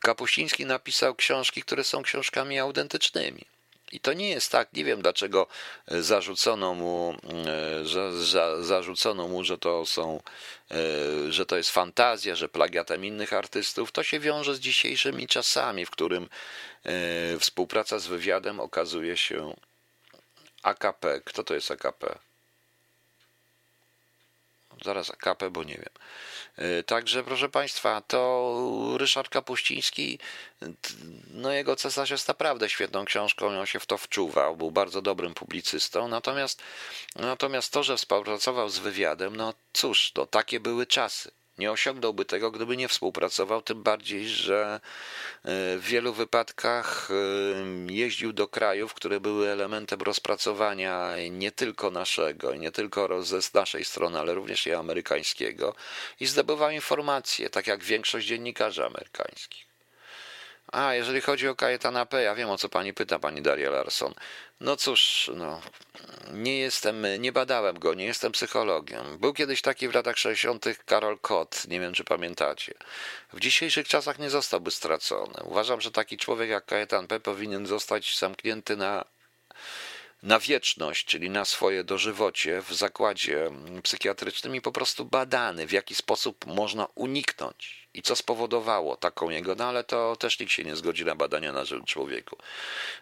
[0.00, 3.44] Kapuściński napisał książki, które są książkami autentycznymi.
[3.92, 5.46] I to nie jest tak, nie wiem dlaczego
[5.88, 7.16] zarzucono mu,
[7.82, 10.22] że, że, zarzucono mu, że to są,
[11.28, 13.92] że to jest fantazja, że plagiatem innych artystów.
[13.92, 16.28] To się wiąże z dzisiejszymi czasami, w którym
[16.84, 19.54] e, współpraca z wywiadem okazuje się
[20.62, 21.20] AKP.
[21.24, 22.18] Kto to jest AKP?
[24.84, 25.94] Zaraz AKP, bo nie wiem.
[26.56, 30.18] E, także, proszę Państwa, to Ryszard Kapuściński,
[31.30, 35.34] no jego cesarz jest naprawdę świetną książką, on się w to wczuwał, był bardzo dobrym
[35.34, 36.62] publicystą, natomiast,
[37.16, 41.30] natomiast to, że współpracował z wywiadem, no cóż, to takie były czasy
[41.60, 44.80] nie osiągnąłby tego, gdyby nie współpracował, tym bardziej, że
[45.44, 52.54] e, w wielu wypadkach e, jeździł do krajów, które były elementem rozpracowania nie tylko naszego,
[52.54, 55.74] nie tylko z naszej strony, ale również i amerykańskiego
[56.20, 59.70] i zdobywał informacje, tak jak większość dziennikarzy amerykańskich.
[60.72, 64.14] A, jeżeli chodzi o Kajetana P., ja wiem o co pani pyta, pani Daria Larson.
[64.60, 65.60] No cóż, no,
[66.32, 69.18] nie jestem, nie badałem go, nie jestem psychologiem.
[69.18, 70.64] Był kiedyś taki w latach 60.
[70.86, 72.74] Karol Kot, nie wiem czy pamiętacie.
[73.32, 75.34] W dzisiejszych czasach nie zostałby stracony.
[75.44, 77.20] Uważam, że taki człowiek jak Kajetan P.
[77.20, 79.04] powinien zostać zamknięty na
[80.22, 83.50] na wieczność, czyli na swoje dożywocie w zakładzie
[83.82, 89.54] psychiatrycznym i po prostu badany, w jaki sposób można uniknąć i co spowodowało taką jego,
[89.54, 92.36] no ale to też nikt się nie zgodzi na badania na człowieku.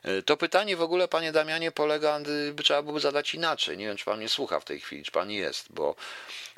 [0.04, 2.20] Y, to pytanie w ogóle, panie Damianie, polega,
[2.52, 3.78] by trzeba byłoby zadać inaczej.
[3.78, 5.94] Nie wiem, czy pan mnie słucha w tej chwili, czy pan jest, bo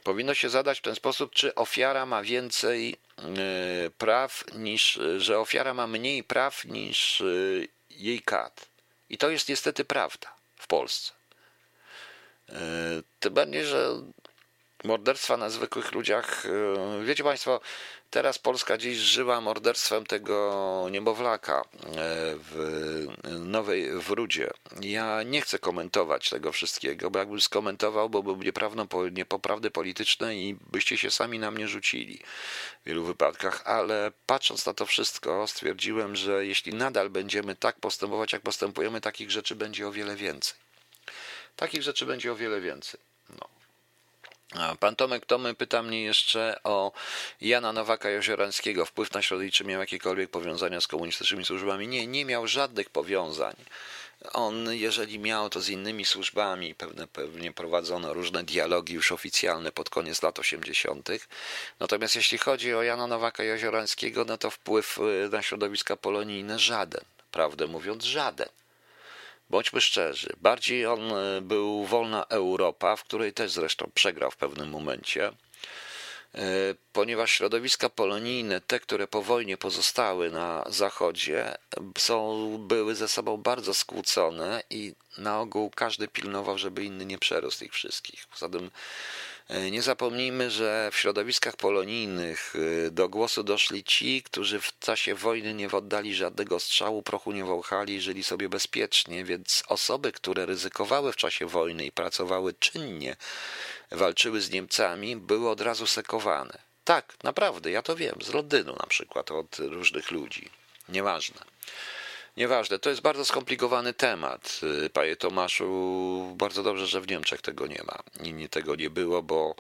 [0.04, 5.74] powinno się zadać w ten sposób, czy ofiara ma więcej y, praw niż, że ofiara
[5.74, 8.66] ma mniej praw niż y, jej kat.
[9.08, 11.12] I to jest niestety prawda w Polsce.
[13.20, 13.88] Tym bardziej, że
[14.84, 16.46] morderstwa na zwykłych ludziach.
[17.04, 17.60] Wiecie Państwo,
[18.10, 21.64] Teraz Polska dziś żyła morderstwem tego niemowlaka e,
[22.36, 23.06] w
[23.38, 24.50] Nowej Wrudzie.
[24.80, 28.52] Ja nie chcę komentować tego wszystkiego, bo jakbym skomentował, bo byłby
[29.12, 32.22] niepoprawny polityczny i byście się sami na mnie rzucili
[32.82, 38.32] w wielu wypadkach, ale patrząc na to wszystko, stwierdziłem, że jeśli nadal będziemy tak postępować,
[38.32, 40.54] jak postępujemy, takich rzeczy będzie o wiele więcej.
[41.56, 43.00] Takich rzeczy będzie o wiele więcej.
[43.28, 43.59] No.
[44.80, 46.92] Pan Tomek Tomy pyta mnie jeszcze o
[47.40, 48.86] Jana Nowaka Jeziorańskiego.
[48.86, 51.88] Wpływ na środowisko miał jakiekolwiek powiązania z komunistycznymi służbami?
[51.88, 53.54] Nie, nie miał żadnych powiązań.
[54.32, 59.90] On, jeżeli miał to z innymi służbami, pewne, pewnie prowadzono różne dialogi już oficjalne pod
[59.90, 61.08] koniec lat 80.
[61.80, 67.04] Natomiast jeśli chodzi o Jana Nowaka Jeziorańskiego, no to wpływ y, na środowiska polonijne żaden.
[67.30, 68.48] Prawdę mówiąc, żaden.
[69.50, 74.70] Bądźmy szczerzy, bardziej on y, był wolna Europa, w której też zresztą przegrał w pewnym
[74.70, 75.32] momencie
[76.34, 81.56] E, ponieważ środowiska polonijne, te, które po wojnie pozostały na zachodzie,
[81.98, 87.64] są, były ze sobą bardzo skłócone i na ogół każdy pilnował, żeby inny nie przerósł
[87.64, 88.26] ich wszystkich.
[88.26, 88.70] Poza tym e,
[89.70, 92.54] nie zapomnijmy, że w środowiskach polonijnych
[92.86, 97.44] e, do głosu doszli ci, którzy w czasie wojny nie oddali żadnego strzału, prochu nie
[97.44, 103.16] wąchali, żyli sobie bezpiecznie, więc osoby, które ryzykowały w czasie wojny i pracowały czynnie,
[103.90, 106.58] walczyły z Niemcami, były od razu sekowane.
[106.84, 110.50] Tak, naprawdę, ja to wiem, z Londynu na przykład, od różnych ludzi.
[110.88, 111.40] Nieważne.
[112.36, 114.60] Nieważne, to jest bardzo skomplikowany temat.
[114.92, 118.26] Panie Tomaszu, bardzo dobrze, że w Niemczech tego nie ma.
[118.28, 119.54] I tego nie było, bo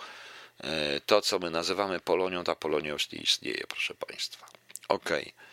[0.64, 4.46] e, to, co my nazywamy Polonią, ta Polonia już nie istnieje, proszę Państwa.
[4.88, 5.22] Okej.
[5.22, 5.50] Okay.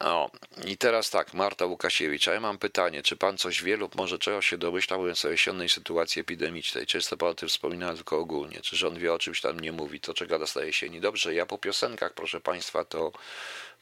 [0.00, 0.30] O,
[0.66, 4.18] i teraz tak, Marta Łukasiewicz, a ja mam pytanie, czy pan coś wie lub może
[4.18, 6.86] czegoś się domyślał, mówiąc o jesiennej sytuacji epidemicznej?
[6.86, 8.60] Często pan o tym wspomina, tylko ogólnie.
[8.60, 10.00] Czy rząd wie o czymś tam nie mówi?
[10.00, 11.00] To czego dostaje jesieni?
[11.00, 13.12] Dobrze, ja po piosenkach, proszę państwa, to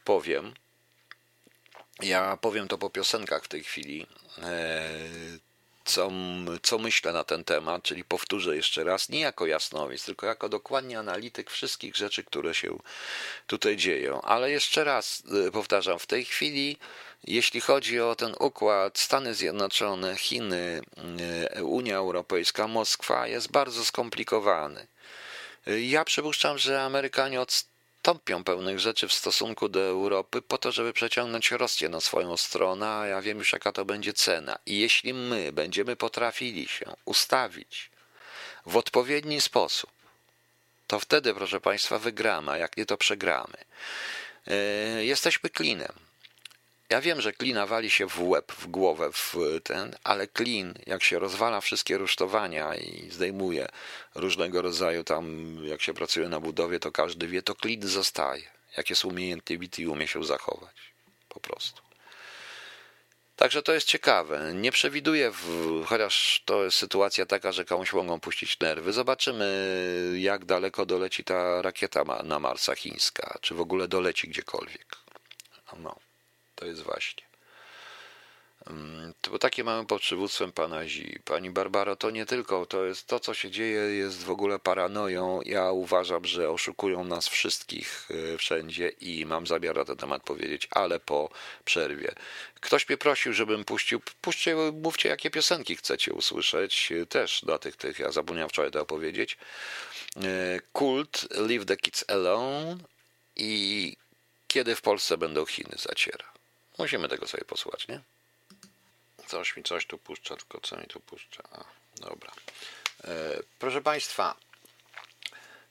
[0.05, 0.55] powiem.
[2.03, 4.07] Ja powiem to po piosenkach w tej chwili.
[4.43, 5.39] Eee,
[5.89, 6.11] co,
[6.63, 10.99] co myślę na ten temat, czyli powtórzę jeszcze raz, nie jako jasnowiec, tylko jako dokładnie
[10.99, 12.79] analityk wszystkich rzeczy, które się
[13.47, 14.23] tutaj dzieją.
[14.23, 16.77] Ale jeszcze raz y, powtarzam, w tej chwili,
[17.25, 20.81] jeśli chodzi o ten układ Stany Zjednoczone, Chiny,
[21.59, 24.87] y, Unia Europejska, Moskwa, jest bardzo skomplikowany.
[25.67, 27.65] Ja przypuszczam, że Amerykanie od
[28.03, 32.91] tąpią pełnych rzeczy w stosunku do Europy po to, żeby przeciągnąć Rosję na swoją stronę,
[32.91, 34.59] a ja wiem już jaka to będzie cena.
[34.67, 37.91] I jeśli my będziemy potrafili się ustawić
[38.67, 39.91] w odpowiedni sposób,
[40.87, 43.57] to wtedy, proszę Państwa, wygramy, a jak nie, to przegramy.
[44.47, 46.08] Yy, jesteśmy klinem.
[46.91, 49.35] Ja wiem, że klina wali się w łeb, w głowę, w
[49.65, 53.69] ten, ale klin, jak się rozwala wszystkie rusztowania i zdejmuje
[54.15, 58.43] różnego rodzaju tam, jak się pracuje na budowie, to każdy wie, to klin zostaje.
[58.77, 60.77] Jak jest umiejętny i umie się zachować.
[61.29, 61.83] Po prostu.
[63.37, 64.55] Także to jest ciekawe.
[64.55, 68.93] Nie przewiduję, w, chociaż to jest sytuacja taka, że komuś mogą puścić nerwy.
[68.93, 69.47] Zobaczymy,
[70.19, 74.97] jak daleko doleci ta rakieta na Marsa chińska, czy w ogóle doleci gdziekolwiek.
[75.79, 76.08] No.
[76.59, 77.29] To jest właśnie.
[78.67, 81.19] Mm, to bo takie mamy pod przywództwem pana Zi.
[81.25, 85.41] Pani Barbaro, to nie tylko, to jest to, co się dzieje, jest w ogóle paranoją.
[85.45, 90.69] Ja uważam, że oszukują nas wszystkich e, wszędzie i mam zamiar na ten temat powiedzieć,
[90.71, 91.31] ale po
[91.65, 92.15] przerwie.
[92.61, 97.77] Ktoś mnie prosił, żebym puścił, puśćcie, mówcie, jakie piosenki chcecie usłyszeć, e, też dla tych,
[97.77, 99.39] tych, ja zapomniałem wczoraj to opowiedzieć.
[100.17, 102.79] E, Kult, Leave the Kids Alone
[103.37, 103.97] i
[104.49, 106.38] Kiedy w Polsce będą Chiny zaciera.
[106.79, 108.01] Musimy tego sobie posłuchać, nie?
[109.27, 111.43] Coś mi coś tu puszcza, tylko co mi tu puszcza?
[111.53, 111.65] A,
[112.01, 112.33] dobra.
[113.05, 114.37] E, proszę Państwa,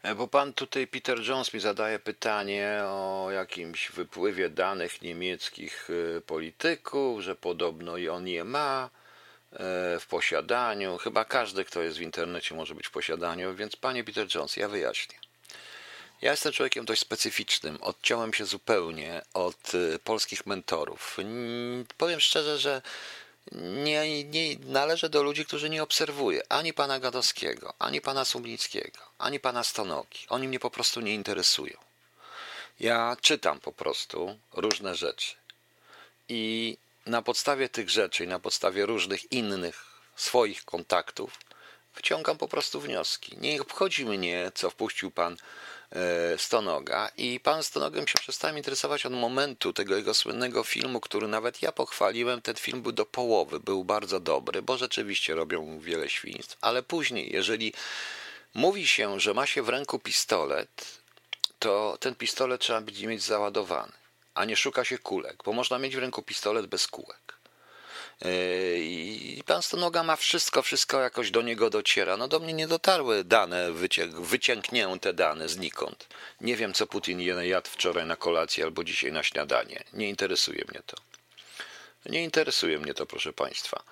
[0.04, 6.22] e, bo pan tutaj, Peter Jones, mi zadaje pytanie o jakimś wypływie danych niemieckich e,
[6.22, 8.90] polityków, że podobno i on je ma
[9.54, 10.98] e, w posiadaniu.
[10.98, 14.70] Chyba każdy, kto jest w internecie, może być w posiadaniu, więc panie Peter Jones, ja
[14.70, 15.27] wyjaśnię.
[16.22, 17.78] Ja jestem człowiekiem dość specyficznym.
[17.82, 21.18] Odciąłem się zupełnie od y, polskich mentorów.
[21.98, 22.82] Powiem szczerze, że
[23.84, 29.40] nie, nie należę do ludzi, którzy nie obserwują ani pana Gadowskiego, ani pana Sumlickiego, ani
[29.40, 30.26] pana Stonoki.
[30.30, 31.78] Oni mnie po prostu nie interesują.
[32.80, 35.36] Ja czytam po prostu różne rzeczy.
[36.30, 41.40] I na podstawie tych rzeczy i na podstawie różnych innych swoich kontaktów
[41.96, 43.38] wyciągam po prostu wnioski.
[43.38, 45.38] Nie obchodzi mnie, co wpuścił pan
[46.38, 51.62] Stonoga i pan Stonogiem się przestałem interesować od momentu tego jego słynnego filmu, który nawet
[51.62, 52.42] ja pochwaliłem.
[52.42, 57.34] Ten film był do połowy, był bardzo dobry, bo rzeczywiście robią wiele świństw, ale później,
[57.34, 57.74] jeżeli
[58.54, 61.02] mówi się, że ma się w ręku pistolet,
[61.60, 63.94] to ten pistolet trzeba mieć załadowany,
[64.34, 67.37] a nie szuka się kulek, bo można mieć w ręku pistolet bez kółek.
[68.26, 72.18] Yy, I pan Stonoga ma wszystko, wszystko jakoś do niego dociera.
[72.18, 76.08] No do mnie nie dotarły dane, wyciek, wyciągnięte dane znikąd.
[76.42, 79.84] Nie wiem, co Putin jadł wczoraj na kolację albo dzisiaj na śniadanie.
[79.94, 80.98] Nie interesuje mnie to.
[82.06, 83.84] Nie interesuje mnie to, proszę państwa.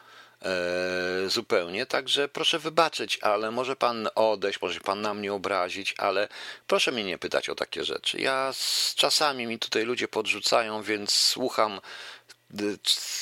[0.42, 6.28] E, zupełnie, także proszę wybaczyć, ale może pan odejść, może pan na mnie obrazić, ale
[6.68, 8.22] proszę mnie nie pytać o takie rzeczy.
[8.22, 11.82] Ja z czasami mi tutaj ludzie podrzucają, więc słucham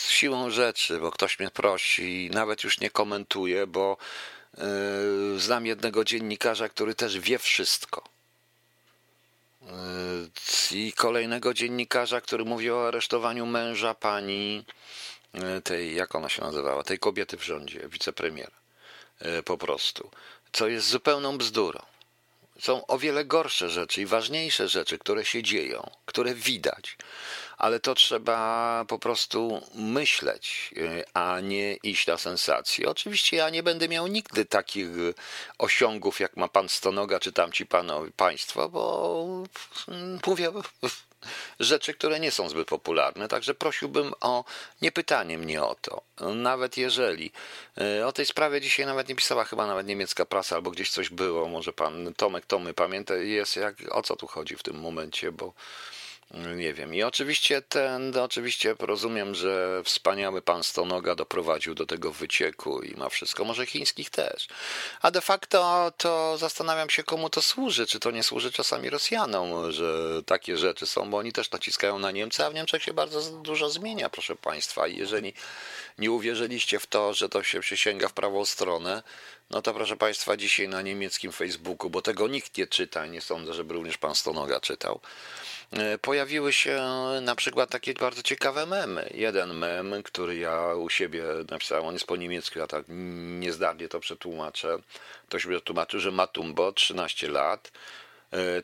[0.09, 3.97] siłą rzeczy, bo ktoś mnie prosi, nawet już nie komentuję, bo
[4.57, 8.03] yy, znam jednego dziennikarza, który też wie wszystko.
[9.61, 9.67] Yy,
[10.71, 14.65] I kolejnego dziennikarza, który mówi o aresztowaniu męża pani
[15.33, 18.51] E, tej, jak ona się nazywała, tej kobiety w rządzie, wicepremiera,
[19.45, 20.11] po prostu,
[20.51, 21.79] co jest zupełną bzdurą.
[22.59, 26.97] Są o wiele gorsze rzeczy i ważniejsze rzeczy, które się dzieją, które widać,
[27.63, 32.89] ale to trzeba po prostu myśleć, e, a nie iść na sensacje.
[32.89, 34.87] Oczywiście ja nie będę miał nigdy takich
[35.57, 39.25] osiągów, jak ma pan Stonoga czy tamci panowie, państwo, bo
[40.27, 40.51] mówię,
[41.59, 44.43] rzeczy, które nie są zbyt popularne, także prosiłbym o
[44.81, 46.01] nie pytanie mnie o to.
[46.35, 47.31] Nawet jeżeli
[47.77, 51.09] e, o tej sprawie dzisiaj nawet nie pisała chyba nawet niemiecka prasa, albo gdzieś coś
[51.09, 55.31] było, może pan Tomek Tomy pamięta, jest jak, o co tu chodzi w tym momencie,
[55.31, 55.53] bo
[56.33, 56.95] nie wiem.
[56.95, 63.09] I oczywiście ten, oczywiście rozumiem, że wspaniały pan Stonoga doprowadził do tego wycieku i ma
[63.09, 64.47] wszystko, może chińskich też.
[65.01, 67.87] A de facto to zastanawiam się, komu to służy.
[67.87, 72.11] Czy to nie służy czasami Rosjanom, że takie rzeczy są, bo oni też naciskają na
[72.11, 74.87] Niemcy, a w Niemczech się bardzo dużo zmienia, proszę państwa.
[74.87, 75.33] I jeżeli
[75.97, 79.03] nie uwierzyliście w to, że to się przysięga w prawą stronę,
[79.53, 83.53] no to proszę Państwa, dzisiaj na niemieckim Facebooku, bo tego nikt nie czyta, nie sądzę,
[83.53, 84.99] żeby również pan Stonoga czytał,
[85.71, 86.81] e, pojawiły się
[87.21, 89.09] na przykład takie bardzo ciekawe memy.
[89.13, 92.85] Jeden mem, który ja u siebie napisałem, on jest po niemiecku, ja tak
[93.39, 94.77] niezdarnie to przetłumaczę.
[95.27, 97.71] Ktoś by tłumaczył, że Matumbo, 13 lat,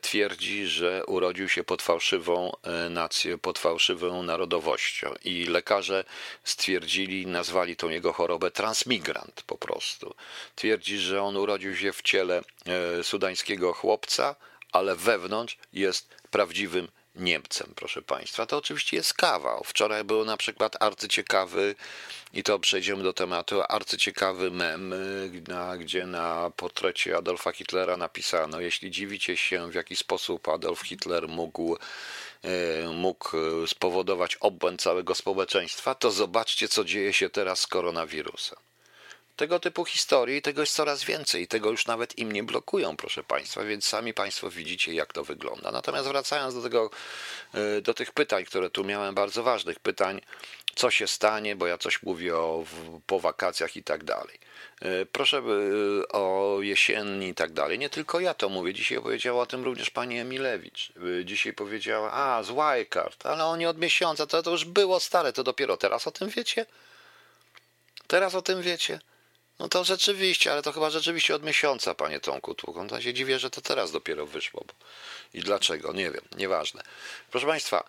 [0.01, 6.03] twierdzi, że urodził się pod fałszywą e, nacją, pod fałszywą narodowością i lekarze
[6.43, 10.15] stwierdzili, nazwali tą jego chorobę transmigrant po prostu.
[10.55, 14.35] Twierdzi, że on urodził się w ciele e, sudańskiego chłopca,
[14.71, 16.87] ale wewnątrz jest prawdziwym
[17.19, 18.45] Niemcem, proszę Państwa.
[18.45, 19.63] To oczywiście jest kawał.
[19.65, 21.75] Wczoraj był na przykład arcyciekawy,
[22.33, 24.93] i to przejdziemy do tematu, arcyciekawy mem,
[25.79, 31.77] gdzie na portrecie Adolfa Hitlera napisano, jeśli dziwicie się, w jaki sposób Adolf Hitler mógł
[32.43, 38.68] e, mógł spowodować obłęd całego społeczeństwa, to zobaczcie, co dzieje się teraz z koronawirusem.
[39.39, 43.63] Tego typu historii, tego jest coraz więcej, tego już nawet im nie blokują, proszę Państwa,
[43.63, 45.71] więc sami Państwo widzicie, jak to wygląda.
[45.71, 46.89] Natomiast wracając do, tego,
[47.53, 50.21] e, do tych pytań, które tu miałem, bardzo ważnych pytań,
[50.75, 52.65] co się stanie, bo ja coś mówię o,
[53.07, 54.39] po wakacjach i tak dalej.
[54.81, 55.41] E, proszę e,
[56.07, 57.79] o jesienni i tak dalej.
[57.79, 58.73] Nie tylko ja to mówię.
[58.73, 60.93] Dzisiaj powiedziała o tym również pani Emilewicz.
[61.23, 65.43] Dzisiaj powiedziała, a, z Wildcard, ale oni od miesiąca, to, to już było stare, to
[65.43, 66.65] dopiero teraz o tym wiecie?
[68.07, 68.99] Teraz o tym wiecie?
[69.59, 72.87] No to rzeczywiście, ale to chyba rzeczywiście od miesiąca, panie Tomku Tłukon.
[72.91, 74.63] Ja się dziwię, że to teraz dopiero wyszło.
[74.67, 74.73] Bo...
[75.33, 75.93] I dlaczego?
[75.93, 76.83] Nie wiem, nieważne.
[77.31, 77.83] Proszę państwa,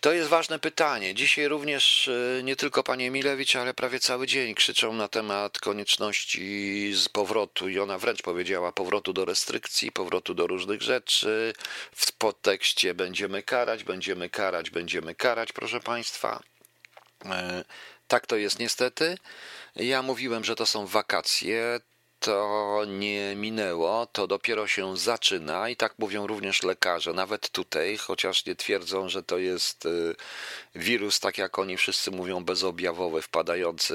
[0.00, 1.14] to jest ważne pytanie.
[1.14, 6.92] Dzisiaj również e, nie tylko panie Emilewicz, ale prawie cały dzień krzyczą na temat konieczności
[6.94, 11.52] z powrotu i ona wręcz powiedziała powrotu do restrykcji, powrotu do różnych rzeczy.
[11.92, 16.42] W podtekście będziemy karać, będziemy karać, będziemy karać, proszę państwa.
[17.24, 17.64] E,
[18.08, 19.18] tak to jest niestety.
[19.78, 21.80] Ja mówiłem, że to są wakacje
[22.20, 28.46] to nie minęło, to dopiero się zaczyna i tak mówią również lekarze, nawet tutaj, chociaż
[28.46, 30.14] nie twierdzą, że to jest y,
[30.74, 33.94] wirus, tak jak oni wszyscy mówią, bezobjawowy, wpadający,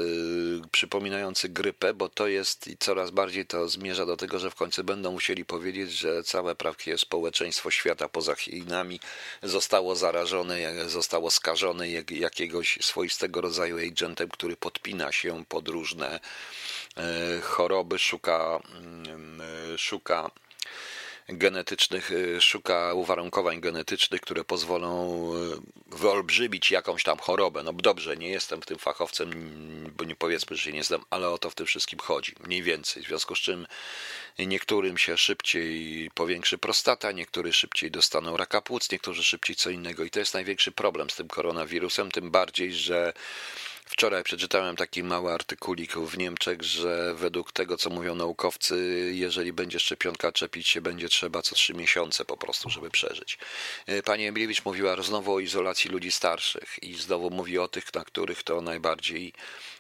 [0.72, 4.84] przypominający grypę, bo to jest i coraz bardziej to zmierza do tego, że w końcu
[4.84, 9.00] będą musieli powiedzieć, że całe prawie społeczeństwo świata poza Chinami.
[9.44, 16.20] Zostało zarażone, zostało skażone jakiegoś swoistego rodzaju agentem, który podpina się pod różne
[16.98, 20.32] E, choroby, szuka, mm, e, szuka
[21.30, 25.14] genetycznych, e, szuka uwarunkowań genetycznych, które pozwolą
[25.88, 27.64] wyolbrzymić jakąś tam chorobę.
[27.64, 29.30] No dobrze, nie jestem tym fachowcem,
[29.98, 32.64] bo nie powiedzmy, że się nie znam, ale o to w tym wszystkim chodzi, mniej
[32.64, 33.04] więcej.
[33.04, 33.68] W związku z czym
[34.40, 40.04] niektórym się szybciej powiększy prostata, niektórzy szybciej dostaną raka płuc, niektórzy szybciej co innego.
[40.04, 43.14] I to jest największy problem z tym koronawirusem, tym bardziej, że
[43.94, 49.80] Wczoraj przeczytałem taki mały artykulik w Niemczech, że według tego, co mówią naukowcy, jeżeli będzie
[49.80, 53.38] szczepionka czepić się, będzie trzeba co trzy miesiące po prostu, żeby przeżyć.
[53.86, 58.04] E, pani Emilewicz mówiła znowu o izolacji ludzi starszych i znowu mówi o tych, na
[58.04, 59.34] których to najbardziej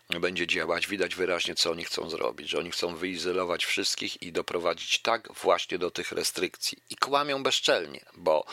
[0.09, 0.87] będzie działać.
[0.87, 5.77] Widać wyraźnie, co oni chcą zrobić, że oni chcą wyizolować wszystkich i doprowadzić tak właśnie
[5.77, 6.77] do tych restrykcji.
[6.89, 8.45] I kłamią bezczelnie, bo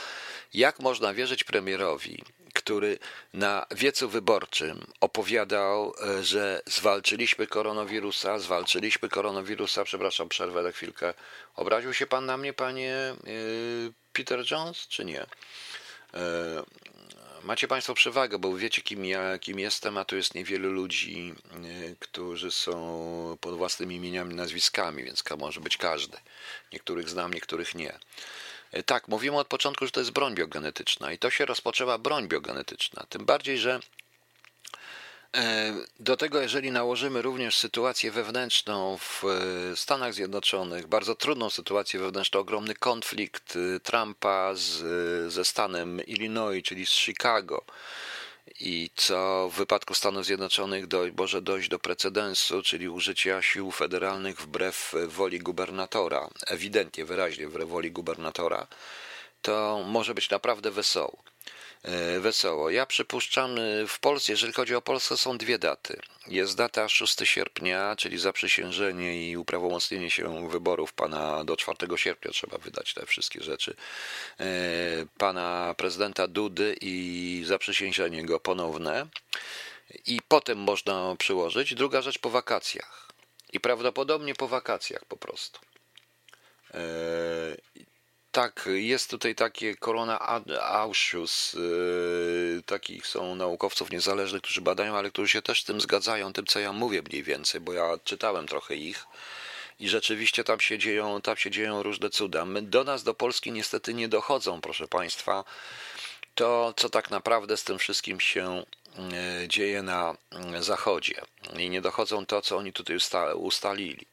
[0.55, 2.23] jak można wierzyć premierowi,
[2.61, 2.99] który
[3.35, 11.15] na wiecu wyborczym opowiadał, e, że zwalczyliśmy koronawirusa, zwalczyliśmy koronawirusa, przepraszam, przerwę na chwilkę.
[11.57, 13.15] Obraził się pan na mnie, panie e,
[14.13, 15.27] Peter Jones, czy nie?
[17.43, 21.35] Macie Państwo przewagę, bo wiecie, kim ja kim jestem, a tu jest niewielu ludzi,
[21.99, 26.19] którzy są pod własnymi imieniami, nazwiskami, więc może być każdy.
[26.73, 27.99] Niektórych znam, niektórych nie.
[28.73, 32.29] E, tak, mówimy od początku, że to jest broń biogenetyczna i to się rozpoczęła broń
[32.29, 33.07] biogenetyczna.
[33.09, 33.81] Tym bardziej, że
[35.37, 42.01] e, do tego, jeżeli nałożymy również sytuację wewnętrzną w e, Stanach Zjednoczonych, bardzo trudną sytuację
[42.01, 47.65] wewnętrzną, ogromny konflikt Trumpa z, ze stanem Illinois, czyli z Chicago,
[48.61, 54.41] i co w wypadku Stanów Zjednoczonych do, może dojść do precedensu, czyli użycia sił federalnych
[54.41, 58.67] wbrew woli gubernatora, ewidentnie, wyraźnie wbrew woli gubernatora,
[59.43, 61.30] to może być naprawdę wesoło.
[61.83, 62.71] E, wesoło.
[62.71, 66.01] Ja przypuszczam, e, w Polsce, jeżeli chodzi o Polskę, są dwie daty.
[66.27, 72.59] Jest data 6 sierpnia, czyli zaprzysiężenie i uprawomocnienie się wyborów pana do 4 sierpnia trzeba
[72.59, 73.77] wydać te wszystkie rzeczy.
[74.41, 74.47] E,
[75.19, 79.07] pana prezydenta Dudy i zaprzysiężenie go ponowne.
[80.07, 81.75] I potem można przyłożyć.
[81.75, 83.09] Druga rzecz po wakacjach.
[83.53, 85.61] I prawdopodobnie po wakacjach po prostu.
[88.33, 90.21] Tak, jest tutaj takie Korona
[90.61, 91.53] Ausschuss.
[91.53, 96.47] Yy, takich są naukowców niezależnych, którzy badają, ale którzy się też z tym zgadzają, tym
[96.47, 99.07] co ja mówię mniej więcej, bo ja czytałem trochę ich
[99.81, 102.45] i rzeczywiście tam się dzieją, tam się dzieją różne cuda.
[102.45, 105.45] My, do nas, do Polski niestety nie dochodzą, proszę Państwa,
[106.35, 108.65] to co tak naprawdę z tym wszystkim się
[109.41, 110.17] yy, dzieje na
[110.53, 111.23] yy, Zachodzie.
[111.59, 112.97] I nie dochodzą to, co oni tutaj
[113.35, 114.10] ustalili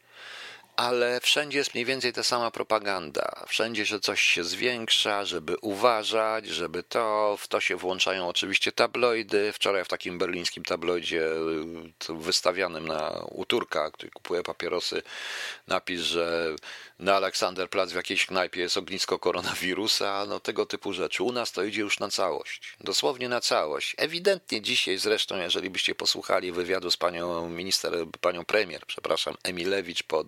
[0.77, 3.45] ale wszędzie jest mniej więcej ta sama propaganda.
[3.47, 9.53] Wszędzie, że coś się zwiększa, żeby uważać, żeby to, w to się włączają oczywiście tabloidy.
[9.53, 11.29] Wczoraj w takim berlińskim tabloidzie
[12.09, 15.01] wystawianym na uturka, który kupuje papierosy,
[15.67, 16.55] napis, że
[16.99, 21.23] na Aleksanderplatz w jakiejś knajpie jest ognisko koronawirusa, no tego typu rzeczy.
[21.23, 23.95] U nas to idzie już na całość, dosłownie na całość.
[23.97, 30.27] Ewidentnie dzisiaj zresztą, jeżeli byście posłuchali wywiadu z panią minister, panią premier, przepraszam, Emilewicz pod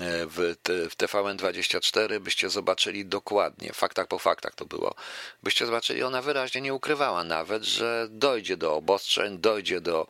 [0.00, 0.54] w,
[0.90, 4.94] w TVN24 byście zobaczyli dokładnie, faktach po faktach to było,
[5.42, 10.06] byście zobaczyli, ona wyraźnie nie ukrywała nawet, że dojdzie do obostrzeń, dojdzie do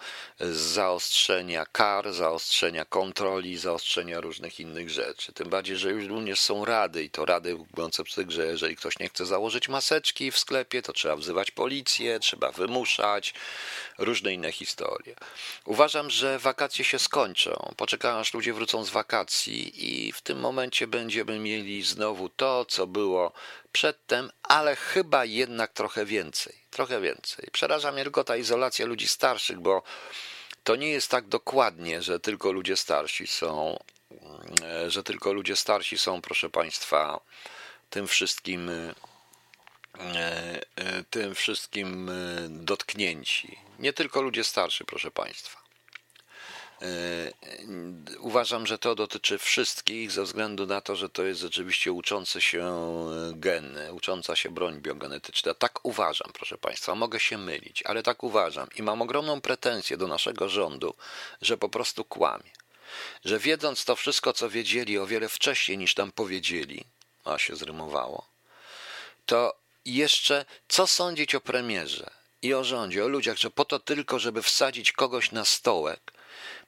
[0.51, 5.33] zaostrzenia kar, zaostrzenia kontroli, zaostrzenia różnych innych rzeczy.
[5.33, 8.99] Tym bardziej, że już również są rady i to rady mówiące przy że jeżeli ktoś
[8.99, 13.35] nie chce założyć maseczki w sklepie, to trzeba wzywać policję, trzeba wymuszać,
[13.99, 15.15] różne inne historie.
[15.65, 17.75] Uważam, że wakacje się skończą.
[17.77, 22.87] Poczekam, aż ludzie wrócą z wakacji i w tym momencie będziemy mieli znowu to, co
[22.87, 23.33] było
[23.73, 26.55] przedtem, ale chyba jednak trochę więcej.
[26.71, 27.49] Trochę więcej.
[27.53, 29.83] Przeraża mnie tylko ta izolacja ludzi starszych, bo
[30.65, 33.79] to nie jest tak dokładnie, że tylko ludzie starsi są,
[34.63, 37.21] e, że tylko ludzie starsi są, proszę Państwa,
[37.91, 38.95] tym wszystkim, e,
[40.77, 42.11] e, tym wszystkim
[42.49, 43.59] dotknięci.
[43.79, 45.68] Nie tylko ludzie starsi, proszę Państwa.
[46.83, 47.33] E,
[48.19, 52.65] uważam, że to dotyczy wszystkich ze względu na to, że to jest rzeczywiście uczący się
[53.33, 55.55] gen, ucząca się broń biogenetyczna.
[55.55, 56.95] Tak uważam, proszę Państwa.
[56.95, 60.95] Mogę się mylić, ale tak uważam i mam ogromną pretensję do naszego rządu,
[61.43, 62.51] że po prostu kłamie.
[63.25, 66.85] Że wiedząc to wszystko, co wiedzieli o wiele wcześniej niż tam powiedzieli,
[67.25, 68.27] a się zrymowało,
[69.27, 69.55] to
[69.85, 72.11] jeszcze co sądzić o premierze
[72.43, 76.13] i o rządzie, o ludziach, że po to tylko, żeby wsadzić kogoś na stołek,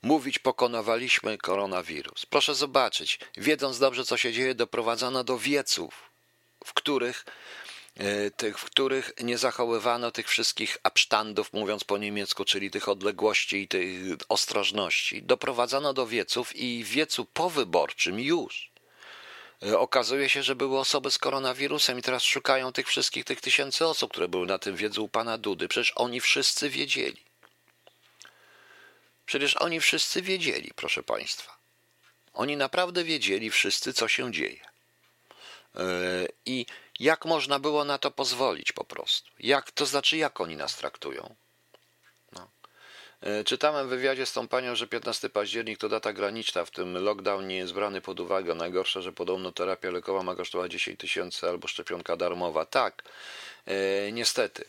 [0.02, 2.26] mówić pokonywaliśmy koronawirus.
[2.26, 6.10] Proszę zobaczyć, wiedząc dobrze, co się dzieje, doprowadzano do wieców,
[6.64, 7.24] w których
[7.96, 13.56] e, tych, w których nie zachowywano tych wszystkich abstandów, mówiąc po niemiecku, czyli tych odległości
[13.56, 13.98] i tej
[14.28, 15.22] ostrożności.
[15.22, 18.70] Doprowadzano do wieców i w wiecu powyborczym już
[19.62, 23.86] e, okazuje się, że były osoby z koronawirusem i teraz szukają tych wszystkich, tych tysięcy
[23.86, 25.68] osób, które były na tym wiedzy u pana Dudy.
[25.68, 27.29] Przecież oni wszyscy wiedzieli.
[29.30, 31.56] Przecież oni wszyscy wiedzieli, proszę Państwa.
[32.32, 34.60] Oni naprawdę wiedzieli wszyscy, co się dzieje.
[35.76, 35.82] E,
[36.46, 36.66] I
[37.00, 39.30] jak można było na to pozwolić po prostu?
[39.40, 41.34] Jak, to znaczy, jak oni nas traktują?
[42.32, 42.48] No.
[43.20, 46.98] E, czytałem w wywiadzie z tą panią, że 15 październik to data graniczna, w tym
[46.98, 48.54] lockdown nie jest brany pod uwagę.
[48.54, 52.66] Najgorsze, że podobno terapia lekowa ma kosztować 10 tysięcy albo szczepionka darmowa.
[52.66, 53.02] Tak,
[53.66, 54.64] e, niestety.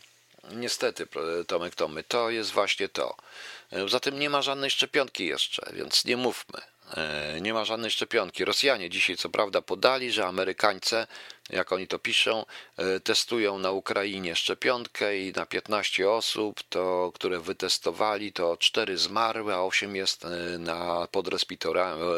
[0.52, 1.08] Niestety,
[1.48, 3.16] Tomek Tomy, to jest właśnie to.
[3.88, 6.62] Zatem nie ma żadnej szczepionki jeszcze, więc nie mówmy.
[6.98, 8.46] E, Nie ma żadnej szczepionki.
[8.46, 11.08] Rosjanie dzisiaj co prawda podali, że Amerykańcy,
[11.50, 12.46] jak oni to piszą,
[12.78, 19.54] e, testują na Ukrainie szczepionkę i na 15 osób, to, które wytestowali, to 4 zmarły,
[19.54, 21.28] a 8 jest e, na, pod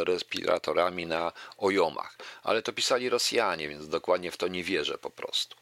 [0.06, 2.18] respiratorami na ojomach.
[2.44, 5.56] Ale to pisali Rosjanie, więc dokładnie w to nie wierzę po prostu.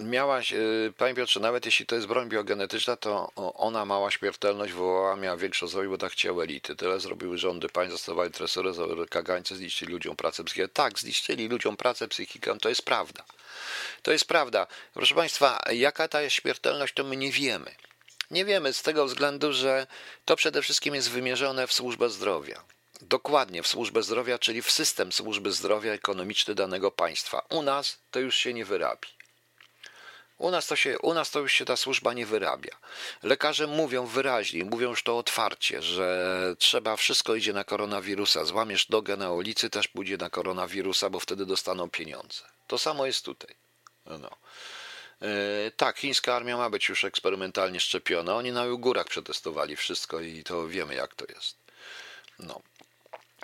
[0.00, 5.16] Miałaś, y, panie Piotrze, nawet jeśli to jest broń biogenetyczna, to ona mała śmiertelność wywołała,
[5.16, 6.76] miała większą zrobić, bo tak chciały elity.
[6.76, 8.72] Tyle zrobiły rządy państw, zastosowali tresury,
[9.10, 10.68] kagańce, zniszczyli ludziom pracę psychikę.
[10.68, 13.24] Tak, zniszczyli ludziom pracę psychikę, to jest prawda.
[14.02, 14.66] To jest prawda.
[14.94, 17.74] Proszę Państwa, jaka ta jest śmiertelność, to my nie wiemy.
[18.30, 19.86] Nie wiemy z tego względu, że
[20.24, 22.62] to przede wszystkim jest wymierzone w służbę zdrowia.
[23.00, 27.46] Dokładnie w służbę zdrowia, czyli w system służby zdrowia ekonomiczny danego państwa.
[27.50, 29.15] U nas to już się nie wyrabi.
[30.38, 32.76] U nas, to się, u nas to już się ta służba nie wyrabia.
[33.22, 38.44] Lekarze mówią wyraźnie, mówią już to otwarcie, że trzeba, wszystko idzie na koronawirusa.
[38.44, 42.42] Złamiesz nogę na ulicy, też pójdzie na koronawirusa, bo wtedy dostaną pieniądze.
[42.66, 43.54] To samo jest tutaj.
[44.06, 44.30] No.
[45.22, 48.36] E, tak, chińska armia ma być już eksperymentalnie szczepiona.
[48.36, 51.56] Oni na Ujgurach przetestowali wszystko i to wiemy, jak to jest.
[52.38, 52.62] No.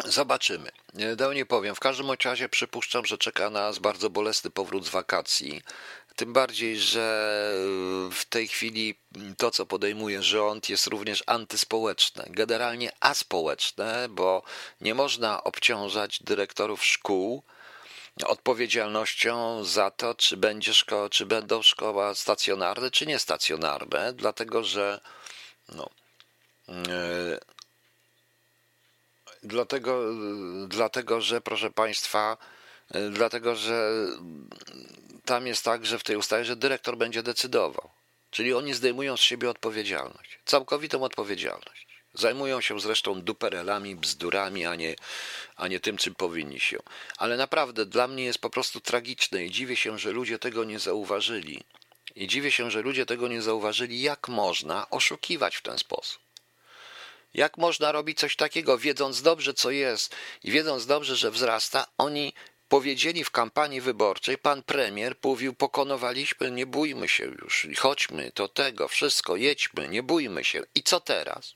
[0.04, 0.70] Zobaczymy.
[0.94, 1.74] Nie, Dał nie powiem.
[1.74, 5.62] W każdym razie przypuszczam, że czeka nas bardzo bolesny powrót z wakacji.
[6.16, 7.48] Tym bardziej, że
[8.12, 8.94] w tej chwili
[9.36, 14.42] to, co podejmuje rząd, jest również antyspołeczne, generalnie aspołeczne, bo
[14.80, 17.42] nie można obciążać dyrektorów szkół
[18.26, 25.00] odpowiedzialnością za to, czy, będzie szko- czy będą szkoła stacjonarne, czy niestacjonarne, dlatego że
[25.68, 25.90] no,
[26.68, 27.40] yy,
[29.44, 30.00] Dlatego,
[30.68, 32.36] dlatego, że proszę Państwa,
[32.94, 33.90] y, dlatego, że
[35.24, 37.90] tam jest tak, że w tej ustawie, że dyrektor będzie decydował.
[38.30, 41.86] Czyli oni zdejmują z siebie odpowiedzialność, całkowitą odpowiedzialność.
[42.14, 44.96] Zajmują się zresztą duperelami, bzdurami, a nie,
[45.56, 46.78] a nie tym, czym powinni się.
[47.16, 50.78] Ale naprawdę dla mnie jest po prostu tragiczne i dziwię się, że ludzie tego nie
[50.78, 51.64] zauważyli.
[52.14, 56.22] I dziwię się, że ludzie tego nie zauważyli, jak można oszukiwać w ten sposób.
[57.34, 60.14] Jak można robić coś takiego, wiedząc dobrze, co jest
[60.44, 61.86] i wiedząc dobrze, że wzrasta?
[61.98, 62.32] Oni
[62.72, 68.88] powiedzieli w kampanii wyborczej, pan premier mówił, pokonowaliśmy, nie bójmy się już, chodźmy, to tego,
[68.88, 70.62] wszystko, jedźmy, nie bójmy się.
[70.74, 71.54] I co teraz?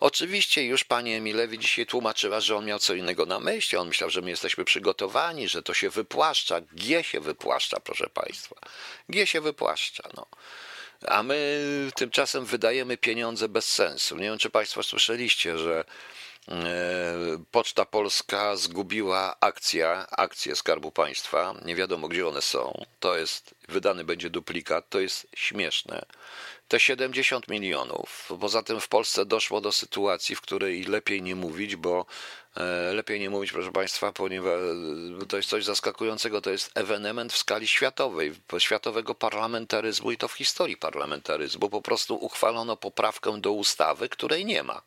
[0.00, 3.78] Oczywiście już pani Emilewi dzisiaj tłumaczyła, że on miał co innego na myśli.
[3.78, 6.60] On myślał, że my jesteśmy przygotowani, że to się wypłaszcza.
[6.60, 8.56] G się wypłaszcza, proszę państwa.
[9.08, 10.26] G się wypłaszcza, no.
[11.06, 11.60] A my
[11.94, 14.16] tymczasem wydajemy pieniądze bez sensu.
[14.16, 15.84] Nie wiem, czy Państwo słyszeliście, że
[17.50, 21.54] Poczta Polska zgubiła akcja, akcje Skarbu Państwa.
[21.64, 22.84] Nie wiadomo, gdzie one są.
[23.00, 26.04] To jest, wydany będzie duplikat, to jest śmieszne.
[26.68, 28.28] Te 70 milionów.
[28.40, 32.06] Poza tym w Polsce doszło do sytuacji, w której lepiej nie mówić, bo
[32.56, 34.60] e, lepiej nie mówić, proszę Państwa, ponieważ
[35.28, 36.40] to jest coś zaskakującego.
[36.40, 41.70] To jest ewenement w skali światowej, światowego parlamentaryzmu i to w historii parlamentaryzmu.
[41.70, 44.82] Po prostu uchwalono poprawkę do ustawy, której nie ma.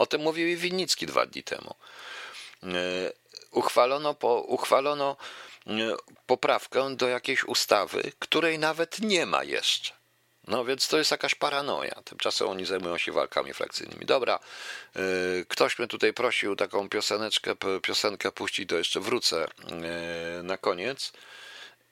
[0.00, 1.74] O tym mówił i Winnicki dwa dni temu.
[2.62, 2.66] E,
[3.50, 5.16] Uchwalono, po, uchwalono
[5.66, 5.70] e,
[6.26, 9.92] poprawkę do jakiejś ustawy, której nawet nie ma jeszcze.
[10.46, 11.94] No więc to jest jakaś paranoja.
[12.04, 14.06] Tymczasem oni zajmują się walkami frakcyjnymi.
[14.06, 14.38] Dobra,
[14.94, 19.48] yy, ktoś mnie tutaj prosił taką pioseneczkę, piosenkę puścić, to jeszcze wrócę
[20.42, 21.12] na koniec.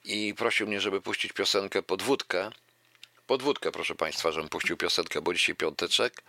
[0.03, 2.51] I prosił mnie, żeby puścić piosenkę podwódkę.
[3.27, 6.21] Podwódkę, proszę Państwa, żebym puścił piosenkę, bo dzisiaj piąteczek.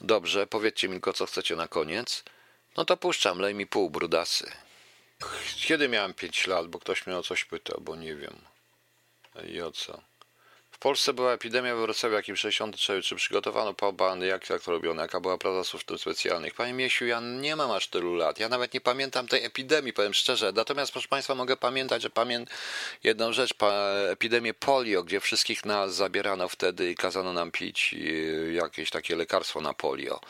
[0.00, 2.24] Dobrze, powiedzcie mi tylko, co chcecie na koniec.
[2.76, 4.50] No to puszczam, lej mi pół, brudasy.
[5.56, 8.40] Kiedy miałem 5 lat, bo ktoś mnie o coś pytał, bo nie wiem.
[9.48, 10.09] I o co?
[10.80, 13.02] Polsce była epidemia we Wrocławiu, jakim 63.
[13.02, 16.54] Czy przygotowano pobany, jak, to robiono, jaka była praca służb specjalnych?
[16.54, 18.40] Panie Miesiu, ja nie mam aż tylu lat.
[18.40, 20.52] Ja nawet nie pamiętam tej epidemii, powiem szczerze.
[20.52, 22.56] Natomiast, proszę Państwa, mogę pamiętać, że pamiętam
[23.04, 23.54] jedną rzecz,
[24.10, 29.60] epidemię polio, gdzie wszystkich nas zabierano wtedy i kazano nam pić y, jakieś takie lekarstwo
[29.60, 30.20] na polio.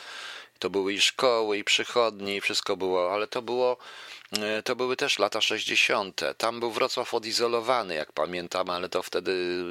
[0.59, 4.20] To były i szkoły, i przychodnie, i wszystko było, ale to było, e,
[4.65, 6.21] to były też lata 60.
[6.39, 9.65] Tam był Wrocław odizolowany, jak pamiętam, ale to wtedy,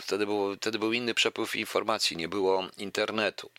[0.00, 3.50] wtedy, było, wtedy był inny przepływ informacji, nie było internetu.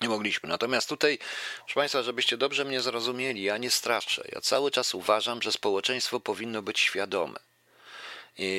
[0.00, 0.48] Nie mogliśmy.
[0.48, 1.18] Natomiast tutaj,
[1.58, 4.24] proszę Państwa, żebyście dobrze mnie zrozumieli, ja nie straszę.
[4.32, 7.40] Ja cały czas uważam, że społeczeństwo powinno być świadome.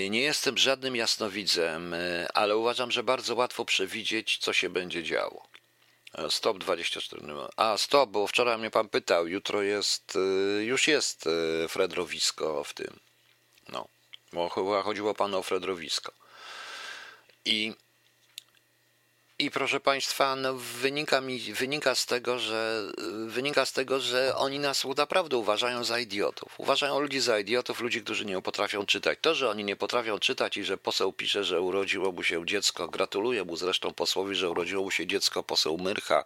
[0.09, 5.47] Nie jestem żadnym jasnowidzem, e, ale uważam, że bardzo łatwo przewidzieć, co się będzie działo.
[6.29, 7.21] Stop 24.
[7.57, 9.27] A, stop, bo wczoraj mnie pan pytał.
[9.27, 12.99] Jutro jest, y, już jest y, Fredrowisko w tym.
[13.69, 13.87] No,
[14.33, 16.11] bo chyba chodziło panu o Fredrowisko.
[17.45, 17.73] I
[19.39, 22.91] I proszę Państwa, no wynika, mi, wynika, z tego, że,
[23.27, 26.53] wynika z tego, że oni nas naprawdę uważają za idiotów.
[26.57, 29.19] Uważają ludzi za idiotów, ludzi, którzy nie potrafią czytać.
[29.21, 32.87] To, że oni nie potrafią czytać i że poseł pisze, że urodziło mu się dziecko,
[32.87, 36.23] gratuluję mu zresztą posłowi, że urodziło mu się dziecko, poseł Myrcha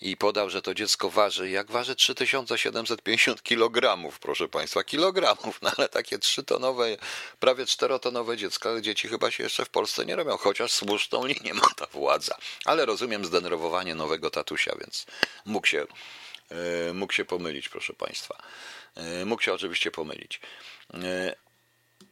[0.00, 5.88] i podał, że to dziecko waży, jak waży 3750 kg, proszę Państwa, kilogramów, no ale
[5.88, 6.96] takie trzytonowe,
[7.40, 11.66] prawie czterotonowe dziecka, dzieci chyba się jeszcze w Polsce nie robią, chociaż słuszną linię ma
[11.76, 12.29] ta władza
[12.64, 15.06] ale rozumiem zdenerwowanie nowego tatusia, więc
[15.44, 15.86] mógł się,
[16.50, 18.42] e, mógł się pomylić, proszę Państwa.
[18.94, 20.40] E, mógł się oczywiście pomylić.
[20.94, 21.34] E,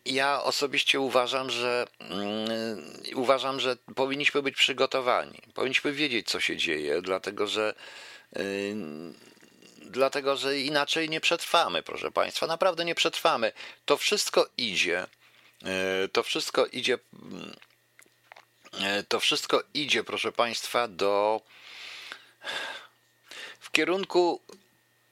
[0.04, 2.48] ja osobiście uważam, że mm,
[3.14, 5.38] uważam, że powinniśmy być przygotowani.
[5.54, 7.74] Powinniśmy wiedzieć, co się dzieje, dlatego że
[9.80, 12.46] dlatego, że inaczej nie przetrwamy, proszę Państwa.
[12.46, 13.52] Naprawdę nie przetrwamy.
[13.84, 15.06] To wszystko idzie.
[16.12, 17.56] To wszystko idzie mm,
[19.08, 21.40] to wszystko idzie, proszę Państwa, do
[23.60, 24.40] w kierunku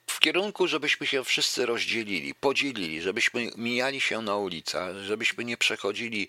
[0.06, 6.28] w kierunku, żebyśmy się wszyscy rozdzielili, podzielili, żebyśmy mijali się na ulicach, żebyśmy nie przechodzili,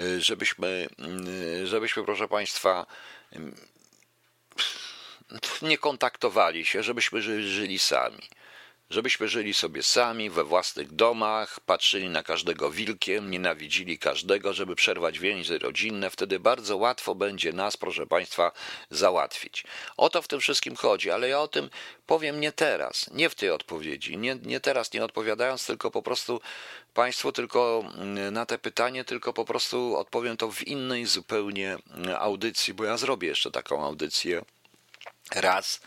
[0.00, 2.86] e, żebyśmy, mm, żebyśmy, proszę Państwa,
[3.32, 3.54] mm,
[5.62, 8.28] nie kontaktowali się, żebyśmy żyli sami
[8.90, 15.18] żebyśmy żyli sobie sami we własnych domach, patrzyli na każdego wilkiem, nienawidzili każdego, żeby przerwać
[15.18, 18.52] więzy rodzinne, wtedy bardzo łatwo będzie nas, proszę Państwa,
[18.90, 19.64] załatwić.
[19.96, 21.70] O to w tym wszystkim chodzi, ale ja o tym
[22.06, 26.40] powiem nie teraz, nie w tej odpowiedzi, nie, nie teraz, nie odpowiadając, tylko po prostu
[26.94, 31.76] Państwu tylko mm, na te pytanie, tylko po prostu odpowiem to w innej zupełnie
[32.18, 34.42] audycji, bo ja zrobię jeszcze taką audycję.
[35.34, 35.80] Raz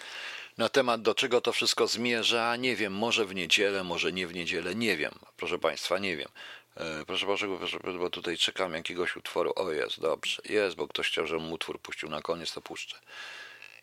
[0.62, 4.34] na temat, do czego to wszystko zmierza, nie wiem, może w niedzielę, może nie w
[4.34, 6.30] niedzielę, nie wiem, proszę Państwa, nie wiem.
[6.78, 9.54] E, proszę, proszę, proszę, bo tutaj czekam jakiegoś utworu.
[9.56, 13.00] O, jest, dobrze, jest, bo ktoś chciał, żebym utwór puścił na koniec, to puszczę.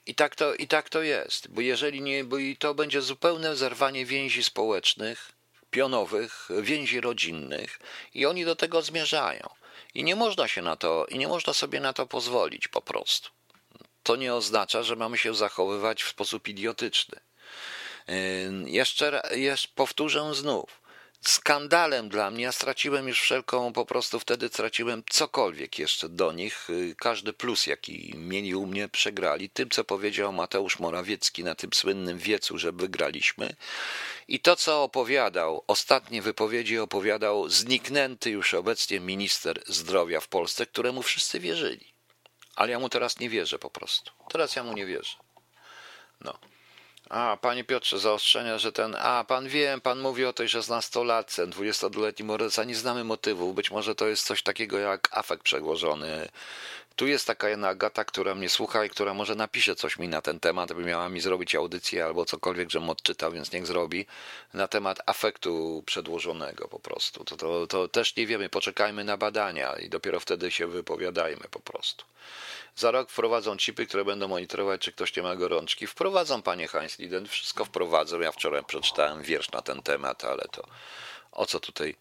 [0.06, 3.56] I tak to, i tak to jest, bo jeżeli nie, bo i to będzie zupełne
[3.56, 5.32] zerwanie więzi społecznych,
[5.70, 7.78] pionowych, więzi rodzinnych
[8.14, 9.48] i oni do tego zmierzają.
[9.94, 13.38] I nie można się na to, i nie można sobie na to pozwolić po prostu
[14.09, 17.20] to nie oznacza, że mamy się zachowywać w sposób idiotyczny.
[18.66, 20.80] Jeszcze, jeszcze powtórzę znów.
[21.20, 26.70] Skandalem dla mnie, ja straciłem już wszelką, po prostu wtedy straciłem cokolwiek jeszcze do nich.
[26.70, 29.51] Y, każdy plus, jaki mieli u mnie, przegrali.
[29.51, 33.56] Tym, co powiedział Mateusz Morawiecki na tym słynnym wiecu, że wygraliśmy.
[34.28, 41.02] I to, co opowiadał, ostatnie wypowiedzi opowiadał zniknęty już obecnie minister zdrowia w Polsce, któremu
[41.02, 41.97] wszyscy wierzyli.
[42.59, 44.12] Ale ja mu teraz nie wierzę po prostu.
[44.28, 45.16] Teraz ja mu nie wierzę.
[46.20, 46.39] No.
[47.09, 48.97] A, panie Piotrze, zaostrzenia, że ten.
[48.98, 53.55] A, pan wie, pan mówi o tej 16-latce, 22-letnim morderca, nie znamy motywów.
[53.55, 56.28] Być może to jest coś takiego jak afekt przełożony.
[56.98, 60.22] Tu jest taka jedna Agata, która mnie słucha i która może napisze coś mi na
[60.22, 64.06] ten temat, by miała mi zrobić audycję albo cokolwiek, żebym odczytał, więc niech zrobi,
[64.54, 67.24] na temat afektu przedłożonego po prostu.
[67.24, 71.60] To, to, to też nie wiemy, poczekajmy na badania i dopiero wtedy się wypowiadajmy po
[71.60, 72.04] prostu.
[72.76, 75.86] Za rok wprowadzą chipy, które będą monitorować, czy ktoś nie ma gorączki.
[75.86, 78.20] Wprowadzą, panie Heinz Liden, wszystko wprowadzą.
[78.20, 80.64] Ja wczoraj przeczytałem wiersz na ten temat, ale to
[81.32, 81.96] o co tutaj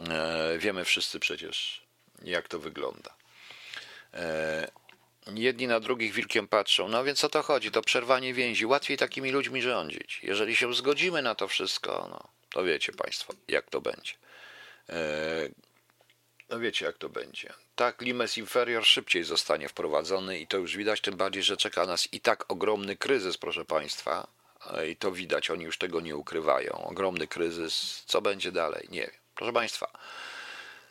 [0.00, 1.82] e, wiemy wszyscy przecież,
[2.22, 3.23] jak to wygląda.
[4.14, 4.70] E,
[5.34, 6.88] jedni na drugich wilkiem patrzą.
[6.88, 8.66] No więc o to chodzi, to przerwanie więzi.
[8.66, 10.20] Łatwiej takimi ludźmi rządzić.
[10.22, 14.12] Jeżeli się zgodzimy na to wszystko, no to wiecie Państwo, jak to będzie.
[14.88, 15.48] E,
[16.50, 17.52] no wiecie, jak to będzie.
[17.76, 22.12] Tak, limes inferior szybciej zostanie wprowadzony i to już widać, tym bardziej, że czeka nas
[22.12, 24.26] i tak ogromny kryzys, proszę Państwa.
[24.70, 26.72] E, I to widać, oni już tego nie ukrywają.
[26.72, 28.04] Ogromny kryzys.
[28.06, 28.86] Co będzie dalej?
[28.90, 29.20] Nie wiem.
[29.34, 29.90] Proszę Państwa,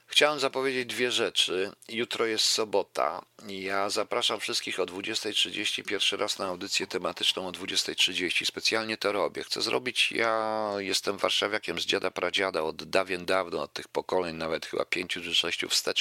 [0.07, 1.71] Chciałem zapowiedzieć dwie rzeczy.
[1.89, 3.25] Jutro jest sobota.
[3.47, 8.45] Ja zapraszam wszystkich o 20.30 pierwszy raz na audycję tematyczną o 20.30.
[8.45, 9.43] Specjalnie to robię.
[9.43, 14.65] Chcę zrobić, ja jestem warszawiakiem z dziada pradziada od dawien dawno, od tych pokoleń, nawet
[14.65, 15.83] chyba pięciu czy sześciu wstecz